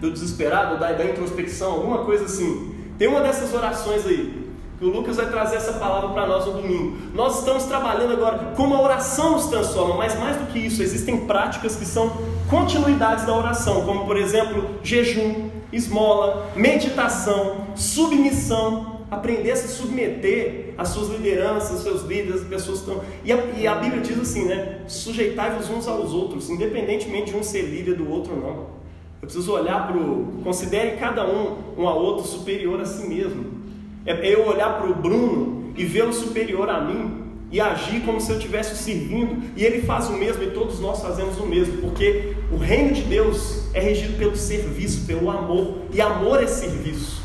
[0.00, 2.74] do desesperado, da, da introspecção, alguma coisa assim.
[2.96, 4.44] Tem uma dessas orações aí
[4.80, 6.96] o Lucas vai trazer essa palavra para nós no domingo.
[7.14, 11.26] Nós estamos trabalhando agora como a oração nos transforma, mas mais do que isso, existem
[11.26, 12.12] práticas que são
[12.50, 20.88] continuidades da oração, como por exemplo, jejum, esmola, meditação, submissão, aprender a se submeter às
[20.88, 23.04] suas lideranças, aos seus líderes, as pessoas que estão.
[23.24, 24.80] E a, e a Bíblia diz assim, né?
[24.86, 28.74] Sujeitai-vos uns aos outros, independentemente de um ser líder do outro não.
[29.22, 30.40] Eu preciso olhar para o.
[30.44, 33.64] Considere cada um um ao outro superior a si mesmo.
[34.04, 38.30] É eu olhar para o Bruno e vê-lo superior a mim e agir como se
[38.30, 42.34] eu estivesse servindo, e ele faz o mesmo e todos nós fazemos o mesmo, porque
[42.50, 47.22] o reino de Deus é regido pelo serviço, pelo amor, e amor é serviço.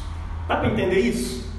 [0.47, 1.49] Dá para entender isso?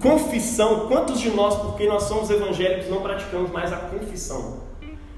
[0.00, 4.64] Confissão, quantos de nós, porque nós somos evangélicos, não praticamos mais a confissão?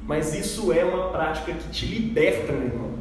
[0.07, 2.93] Mas isso é uma prática que te liberta, meu irmão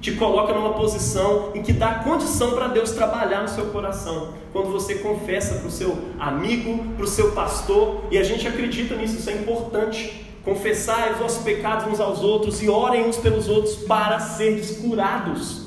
[0.00, 4.34] te coloca numa posição em que dá condição para Deus trabalhar no seu coração.
[4.52, 8.94] Quando você confessa para o seu amigo, para o seu pastor, e a gente acredita
[8.94, 10.26] nisso, isso é importante.
[10.44, 15.66] Confessar os vossos pecados uns aos outros e orem uns pelos outros para serem curados.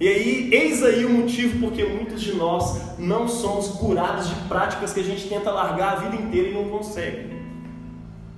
[0.00, 4.92] E aí, eis aí o motivo porque muitos de nós não somos curados de práticas
[4.92, 7.36] que a gente tenta largar a vida inteira e não consegue.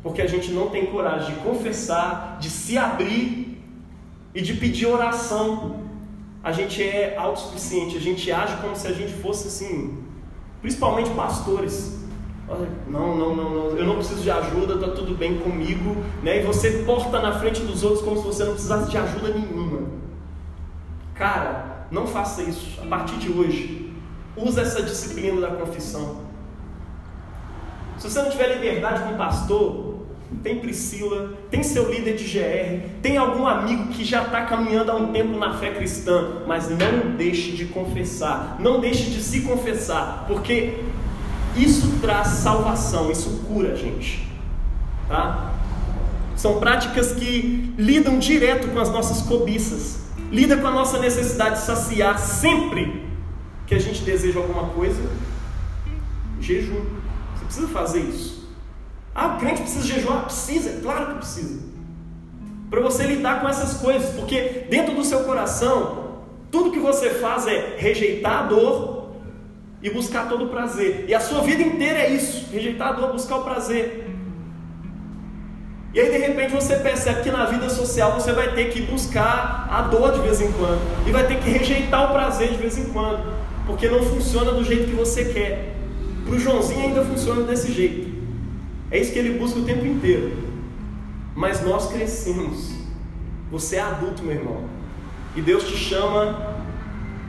[0.02, 3.49] Porque a gente não tem coragem de confessar, de se abrir
[4.34, 5.80] e de pedir oração.
[6.42, 10.02] A gente é autossuficiente, a gente age como se a gente fosse assim,
[10.62, 12.00] principalmente pastores.
[12.88, 16.40] Não, não, não, não, eu não preciso de ajuda, está tudo bem comigo, né?
[16.40, 19.88] E você porta na frente dos outros como se você não precisasse de ajuda nenhuma.
[21.14, 22.80] Cara, não faça isso.
[22.80, 23.92] A partir de hoje,
[24.36, 26.22] usa essa disciplina da confissão.
[27.98, 29.99] Se você não tiver liberdade com o pastor,
[30.42, 34.96] tem Priscila, tem seu líder de GR, tem algum amigo que já está caminhando há
[34.96, 40.24] um tempo na fé cristã, mas não deixe de confessar, não deixe de se confessar,
[40.26, 40.78] porque
[41.56, 44.26] isso traz salvação, isso cura a gente,
[45.08, 45.54] tá?
[46.36, 51.66] São práticas que lidam direto com as nossas cobiças, lida com a nossa necessidade de
[51.66, 53.04] saciar sempre
[53.66, 55.02] que a gente deseja alguma coisa.
[56.40, 56.82] Jejum,
[57.34, 58.39] você precisa fazer isso.
[59.14, 60.24] Ah, o crente precisa jejuar?
[60.24, 61.70] Precisa, claro que precisa.
[62.70, 67.46] Para você lidar com essas coisas, porque dentro do seu coração, tudo que você faz
[67.46, 69.10] é rejeitar a dor
[69.82, 71.06] e buscar todo o prazer.
[71.08, 74.06] E a sua vida inteira é isso: rejeitar a dor, buscar o prazer.
[75.92, 79.66] E aí de repente você percebe que na vida social você vai ter que buscar
[79.68, 82.78] a dor de vez em quando e vai ter que rejeitar o prazer de vez
[82.78, 83.34] em quando,
[83.66, 85.74] porque não funciona do jeito que você quer.
[86.24, 88.19] Para o Joãozinho ainda funciona desse jeito.
[88.90, 90.36] É isso que ele busca o tempo inteiro.
[91.34, 92.74] Mas nós crescemos.
[93.50, 94.64] Você é adulto, meu irmão.
[95.36, 96.56] E Deus te chama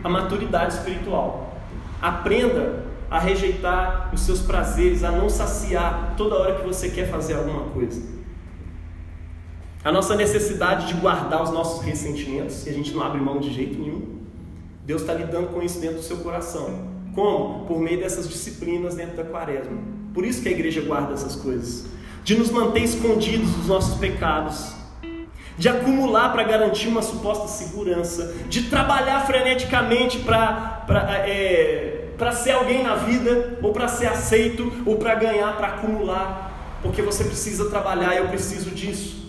[0.03, 1.55] a maturidade espiritual.
[2.01, 7.36] Aprenda a rejeitar os seus prazeres, a não saciar toda hora que você quer fazer
[7.36, 8.01] alguma coisa.
[9.84, 13.53] A nossa necessidade de guardar os nossos ressentimentos, que a gente não abre mão de
[13.53, 14.20] jeito nenhum.
[14.86, 16.89] Deus está lidando com isso dentro do seu coração.
[17.14, 17.66] Como?
[17.66, 20.01] Por meio dessas disciplinas dentro da quaresma.
[20.14, 21.86] Por isso que a igreja guarda essas coisas.
[22.24, 24.74] De nos manter escondidos dos nossos pecados.
[25.57, 28.34] De acumular para garantir uma suposta segurança.
[28.49, 30.86] De trabalhar freneticamente para
[31.26, 36.80] é, ser alguém na vida, ou para ser aceito, ou para ganhar, para acumular.
[36.82, 39.22] Porque você precisa trabalhar, eu preciso disso.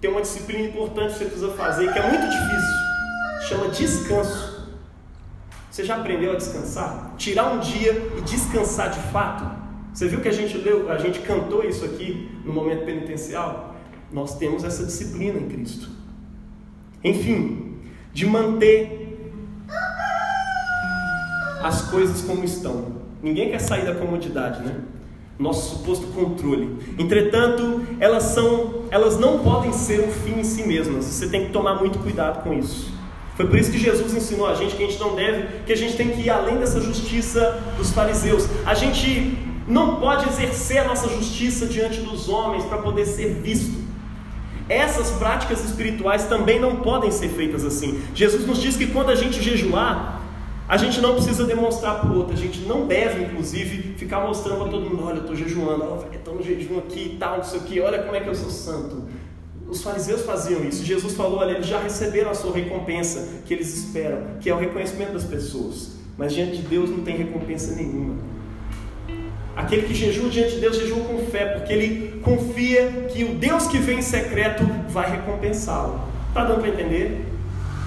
[0.00, 3.48] Tem uma disciplina importante que você precisa fazer, que é muito difícil.
[3.48, 4.49] Chama descanso.
[5.70, 7.14] Você já aprendeu a descansar?
[7.16, 9.44] Tirar um dia e descansar de fato?
[9.94, 13.76] Você viu que a gente leu, a gente cantou isso aqui no momento penitencial?
[14.12, 15.88] Nós temos essa disciplina em Cristo.
[17.04, 17.76] Enfim,
[18.12, 19.00] de manter
[21.62, 23.00] as coisas como estão.
[23.22, 24.80] Ninguém quer sair da comodidade, né?
[25.38, 26.78] Nosso suposto controle.
[26.98, 31.04] Entretanto, elas são, elas não podem ser um fim em si mesmas.
[31.04, 32.92] Você tem que tomar muito cuidado com isso.
[33.36, 35.76] Foi por isso que Jesus ensinou a gente que a gente não deve, que a
[35.76, 38.46] gente tem que ir além dessa justiça dos fariseus.
[38.66, 43.78] A gente não pode exercer a nossa justiça diante dos homens para poder ser visto.
[44.68, 48.00] Essas práticas espirituais também não podem ser feitas assim.
[48.14, 50.20] Jesus nos diz que quando a gente jejuar,
[50.68, 54.60] a gente não precisa demonstrar para o outro, a gente não deve, inclusive, ficar mostrando
[54.60, 57.58] para todo mundo: olha, eu estou jejuando, estou no jejum aqui e tal, não sei
[57.58, 59.02] o que, olha como é que eu sou santo.
[59.70, 60.84] Os fariseus faziam isso.
[60.84, 64.58] Jesus falou, olha, eles já receberam a sua recompensa que eles esperam, que é o
[64.58, 65.92] reconhecimento das pessoas.
[66.18, 68.16] Mas diante de Deus não tem recompensa nenhuma.
[69.54, 73.68] Aquele que jejua diante de Deus jejua com fé, porque ele confia que o Deus
[73.68, 76.00] que vem em secreto vai recompensá-lo.
[76.28, 77.24] Está dando para entender?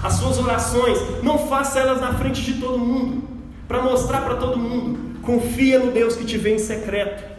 [0.02, 3.24] As suas orações, não faça elas na frente de todo mundo,
[3.68, 5.20] para mostrar para todo mundo.
[5.22, 7.33] Confia no Deus que te vem em secreto.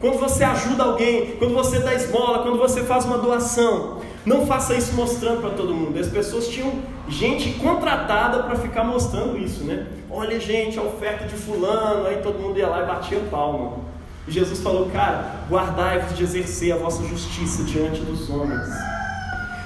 [0.00, 4.74] Quando você ajuda alguém, quando você dá esmola, quando você faz uma doação, não faça
[4.74, 5.98] isso mostrando para todo mundo.
[5.98, 6.72] As pessoas tinham
[7.06, 9.88] gente contratada para ficar mostrando isso, né?
[10.10, 13.76] Olha, gente, a oferta de fulano, aí todo mundo ia lá e batia palma.
[14.26, 18.68] E Jesus falou, cara, guardai-vos de exercer a vossa justiça diante dos homens.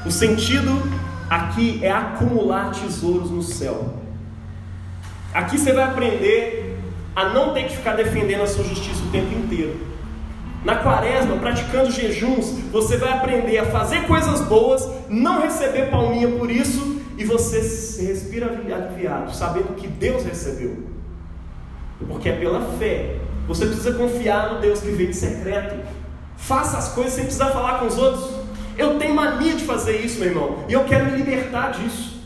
[0.05, 0.83] O sentido
[1.31, 3.95] aqui é acumular tesouros no céu.
[5.33, 6.77] Aqui você vai aprender
[7.15, 9.94] a não ter que ficar defendendo a sua justiça o tempo inteiro.
[10.65, 16.51] Na quaresma, praticando jejuns, você vai aprender a fazer coisas boas, não receber palminha por
[16.51, 20.85] isso, e você se respira aliviado, sabendo que Deus recebeu.
[22.09, 23.17] Porque é pela fé.
[23.47, 25.77] Você precisa confiar no Deus que veio de secreto.
[26.37, 28.31] Faça as coisas sem precisar falar com os outros.
[28.77, 32.23] Eu tenho mania de fazer isso, meu irmão, e eu quero me libertar disso.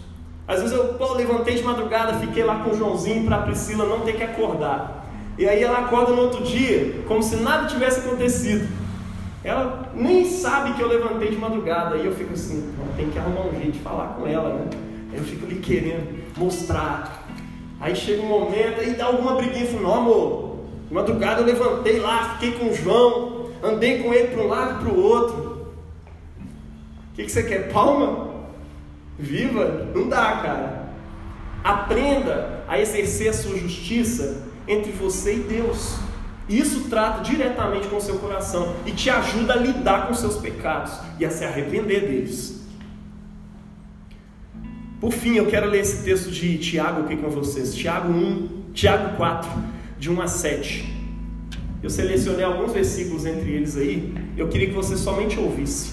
[0.47, 3.85] Às vezes eu pô, levantei de madrugada, fiquei lá com o Joãozinho para a Priscila
[3.85, 4.98] não ter que acordar.
[5.39, 8.69] E aí ela acorda no outro dia, como se nada tivesse acontecido.
[9.45, 11.97] Ela nem sabe que eu levantei de madrugada.
[11.97, 14.69] E eu fico assim, tem que arrumar um jeito de falar com ela, né?
[15.13, 17.25] Eu fico ali querendo mostrar.
[17.81, 20.59] Aí chega um momento, aí dá alguma briguinha, eu falo, não amor,
[20.89, 24.81] de madrugada eu levantei lá, fiquei com o João, andei com ele para um lado
[24.81, 25.69] e para o outro.
[27.13, 27.73] O que, que você quer?
[27.73, 28.29] Palma?
[29.17, 29.89] Viva?
[29.95, 30.89] Não dá, cara.
[31.63, 35.97] Aprenda a exercer a sua justiça entre você e Deus.
[36.49, 40.93] Isso trata diretamente com o seu coração e te ajuda a lidar com seus pecados
[41.19, 42.59] e a se arrepender deles.
[45.01, 47.75] Por fim, eu quero ler esse texto de Tiago aqui com vocês.
[47.75, 49.51] Tiago 1, Tiago 4,
[49.99, 50.99] de 1 a 7.
[51.83, 54.13] Eu selecionei alguns versículos entre eles aí.
[54.37, 55.93] Eu queria que você somente ouvisse.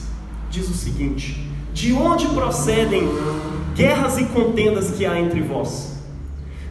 [0.49, 1.39] Diz o seguinte:
[1.73, 3.03] De onde procedem
[3.75, 5.94] guerras e contendas que há entre vós?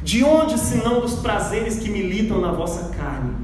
[0.05, 3.35] De onde, senão dos prazeres que militam na vossa carne?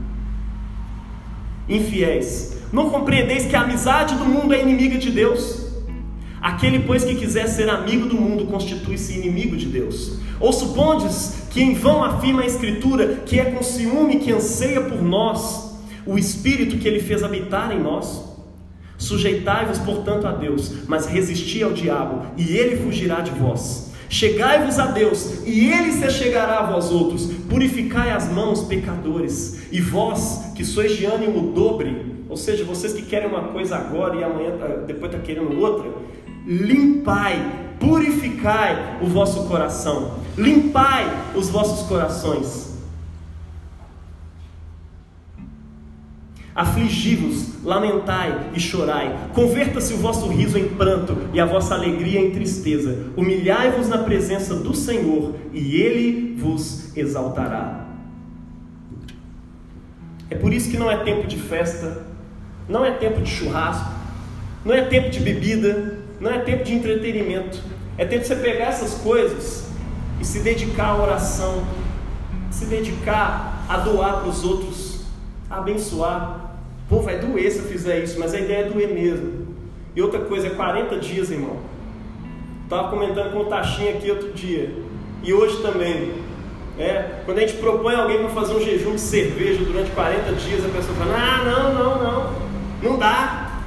[1.66, 5.66] Infiéis, não compreendeis que a amizade do mundo é inimiga de Deus?
[6.38, 10.18] Aquele, pois, que quiser ser amigo do mundo constitui-se inimigo de Deus.
[10.38, 15.02] Ou supondes que em vão afirma a Escritura que é com ciúme que anseia por
[15.02, 18.22] nós o Espírito que ele fez habitar em nós?
[18.98, 23.89] Sujeitai-vos, portanto, a Deus, mas resisti ao diabo, e ele fugirá de vós.
[24.10, 27.26] Chegai-vos a Deus, e Ele se chegará a vós outros.
[27.48, 33.02] Purificai as mãos, pecadores, e vós que sois de ânimo dobre, ou seja, vocês que
[33.02, 35.90] querem uma coisa agora e amanhã ah, depois está querendo outra,
[36.44, 37.40] limpai,
[37.78, 42.69] purificai o vosso coração, limpai os vossos corações
[46.54, 49.30] Afligi-vos, lamentai e chorai.
[49.34, 53.06] Converta-se o vosso riso em pranto e a vossa alegria em tristeza.
[53.16, 57.86] Humilhai-vos na presença do Senhor e ele vos exaltará.
[60.28, 62.06] É por isso que não é tempo de festa,
[62.68, 63.90] não é tempo de churrasco,
[64.64, 67.60] não é tempo de bebida, não é tempo de entretenimento.
[67.96, 69.66] É tempo de você pegar essas coisas
[70.20, 71.64] e se dedicar à oração,
[72.50, 74.89] se dedicar a doar para os outros,
[75.50, 76.50] abençoar,
[76.90, 79.46] Pô, vai doer se eu fizer isso, mas a ideia é doer mesmo.
[79.94, 81.56] E outra coisa, é 40 dias, irmão.
[82.64, 84.74] Estava comentando com o Tachinha aqui outro dia.
[85.22, 86.12] E hoje também.
[86.76, 90.64] É, quando a gente propõe alguém para fazer um jejum de cerveja durante 40 dias,
[90.64, 92.32] a pessoa fala: Ah, não, não, não.
[92.82, 93.60] Não dá.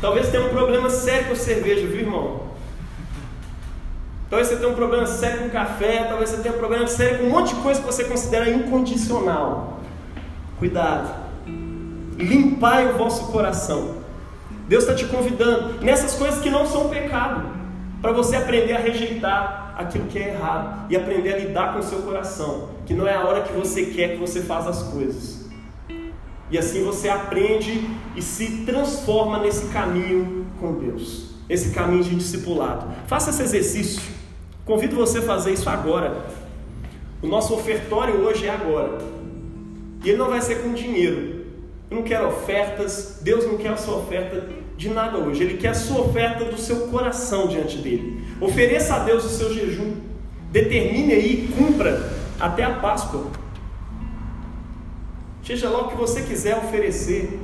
[0.00, 2.42] Talvez tenha um problema sério com cerveja, viu, irmão?
[4.30, 7.24] Talvez você tenha um problema sério com café, talvez você tenha um problema sério com
[7.24, 9.81] um monte de coisa que você considera incondicional.
[10.62, 11.12] Cuidado
[12.16, 13.96] limpai o vosso coração.
[14.68, 17.48] Deus está te convidando nessas coisas que não são pecado,
[18.00, 21.82] para você aprender a rejeitar aquilo que é errado e aprender a lidar com o
[21.82, 25.50] seu coração, que não é a hora que você quer que você faça as coisas.
[26.48, 32.86] E assim você aprende e se transforma nesse caminho com Deus, esse caminho de discipulado.
[33.08, 34.00] Faça esse exercício.
[34.64, 36.24] Convido você a fazer isso agora.
[37.20, 39.21] O nosso ofertório hoje é agora.
[40.04, 41.42] E ele não vai ser com dinheiro,
[41.92, 44.48] eu não quero ofertas, Deus não quer a sua oferta
[44.78, 48.24] de nada hoje, Ele quer a sua oferta do seu coração diante dele.
[48.40, 49.96] Ofereça a Deus o seu jejum,
[50.50, 53.26] determine aí e cumpra até a Páscoa.
[55.44, 57.38] Seja lá o que você quiser oferecer.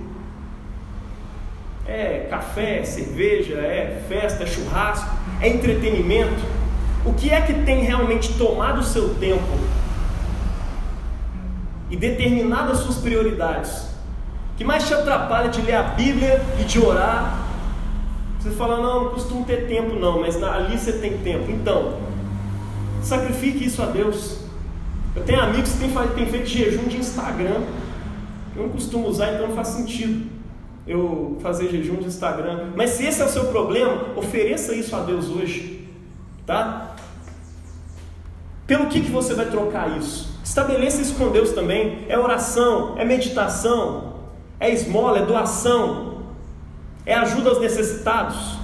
[1.86, 6.42] É café, é cerveja, é festa, é churrasco, é entretenimento?
[7.04, 9.46] O que é que tem realmente tomado o seu tempo
[11.90, 13.88] e determinado as suas prioridades?
[14.58, 17.46] que mais te atrapalha de ler a Bíblia e de orar?
[18.40, 21.48] Você fala, não, não costumo ter tempo não, mas ali você tem tempo.
[21.48, 21.96] Então,
[23.00, 24.40] sacrifique isso a Deus.
[25.14, 25.78] Eu tenho amigos que
[26.14, 27.62] têm feito jejum de Instagram.
[28.56, 30.26] Eu não costumo usar, então não faz sentido
[30.88, 32.70] eu fazer jejum de Instagram.
[32.74, 35.88] Mas se esse é o seu problema, ofereça isso a Deus hoje.
[36.44, 36.96] Tá?
[38.66, 40.36] Pelo que, que você vai trocar isso?
[40.48, 42.06] Estabeleça isso com Deus também.
[42.08, 44.14] É oração, é meditação,
[44.58, 46.22] é esmola, é doação,
[47.04, 48.56] é ajuda aos necessitados.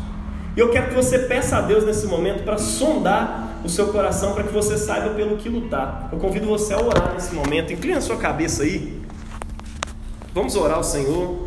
[0.57, 4.32] E eu quero que você peça a Deus nesse momento para sondar o seu coração,
[4.32, 6.09] para que você saiba pelo que lutar.
[6.11, 7.70] Eu convido você a orar nesse momento.
[7.70, 9.03] Inclina a sua cabeça aí.
[10.32, 11.43] Vamos orar ao Senhor.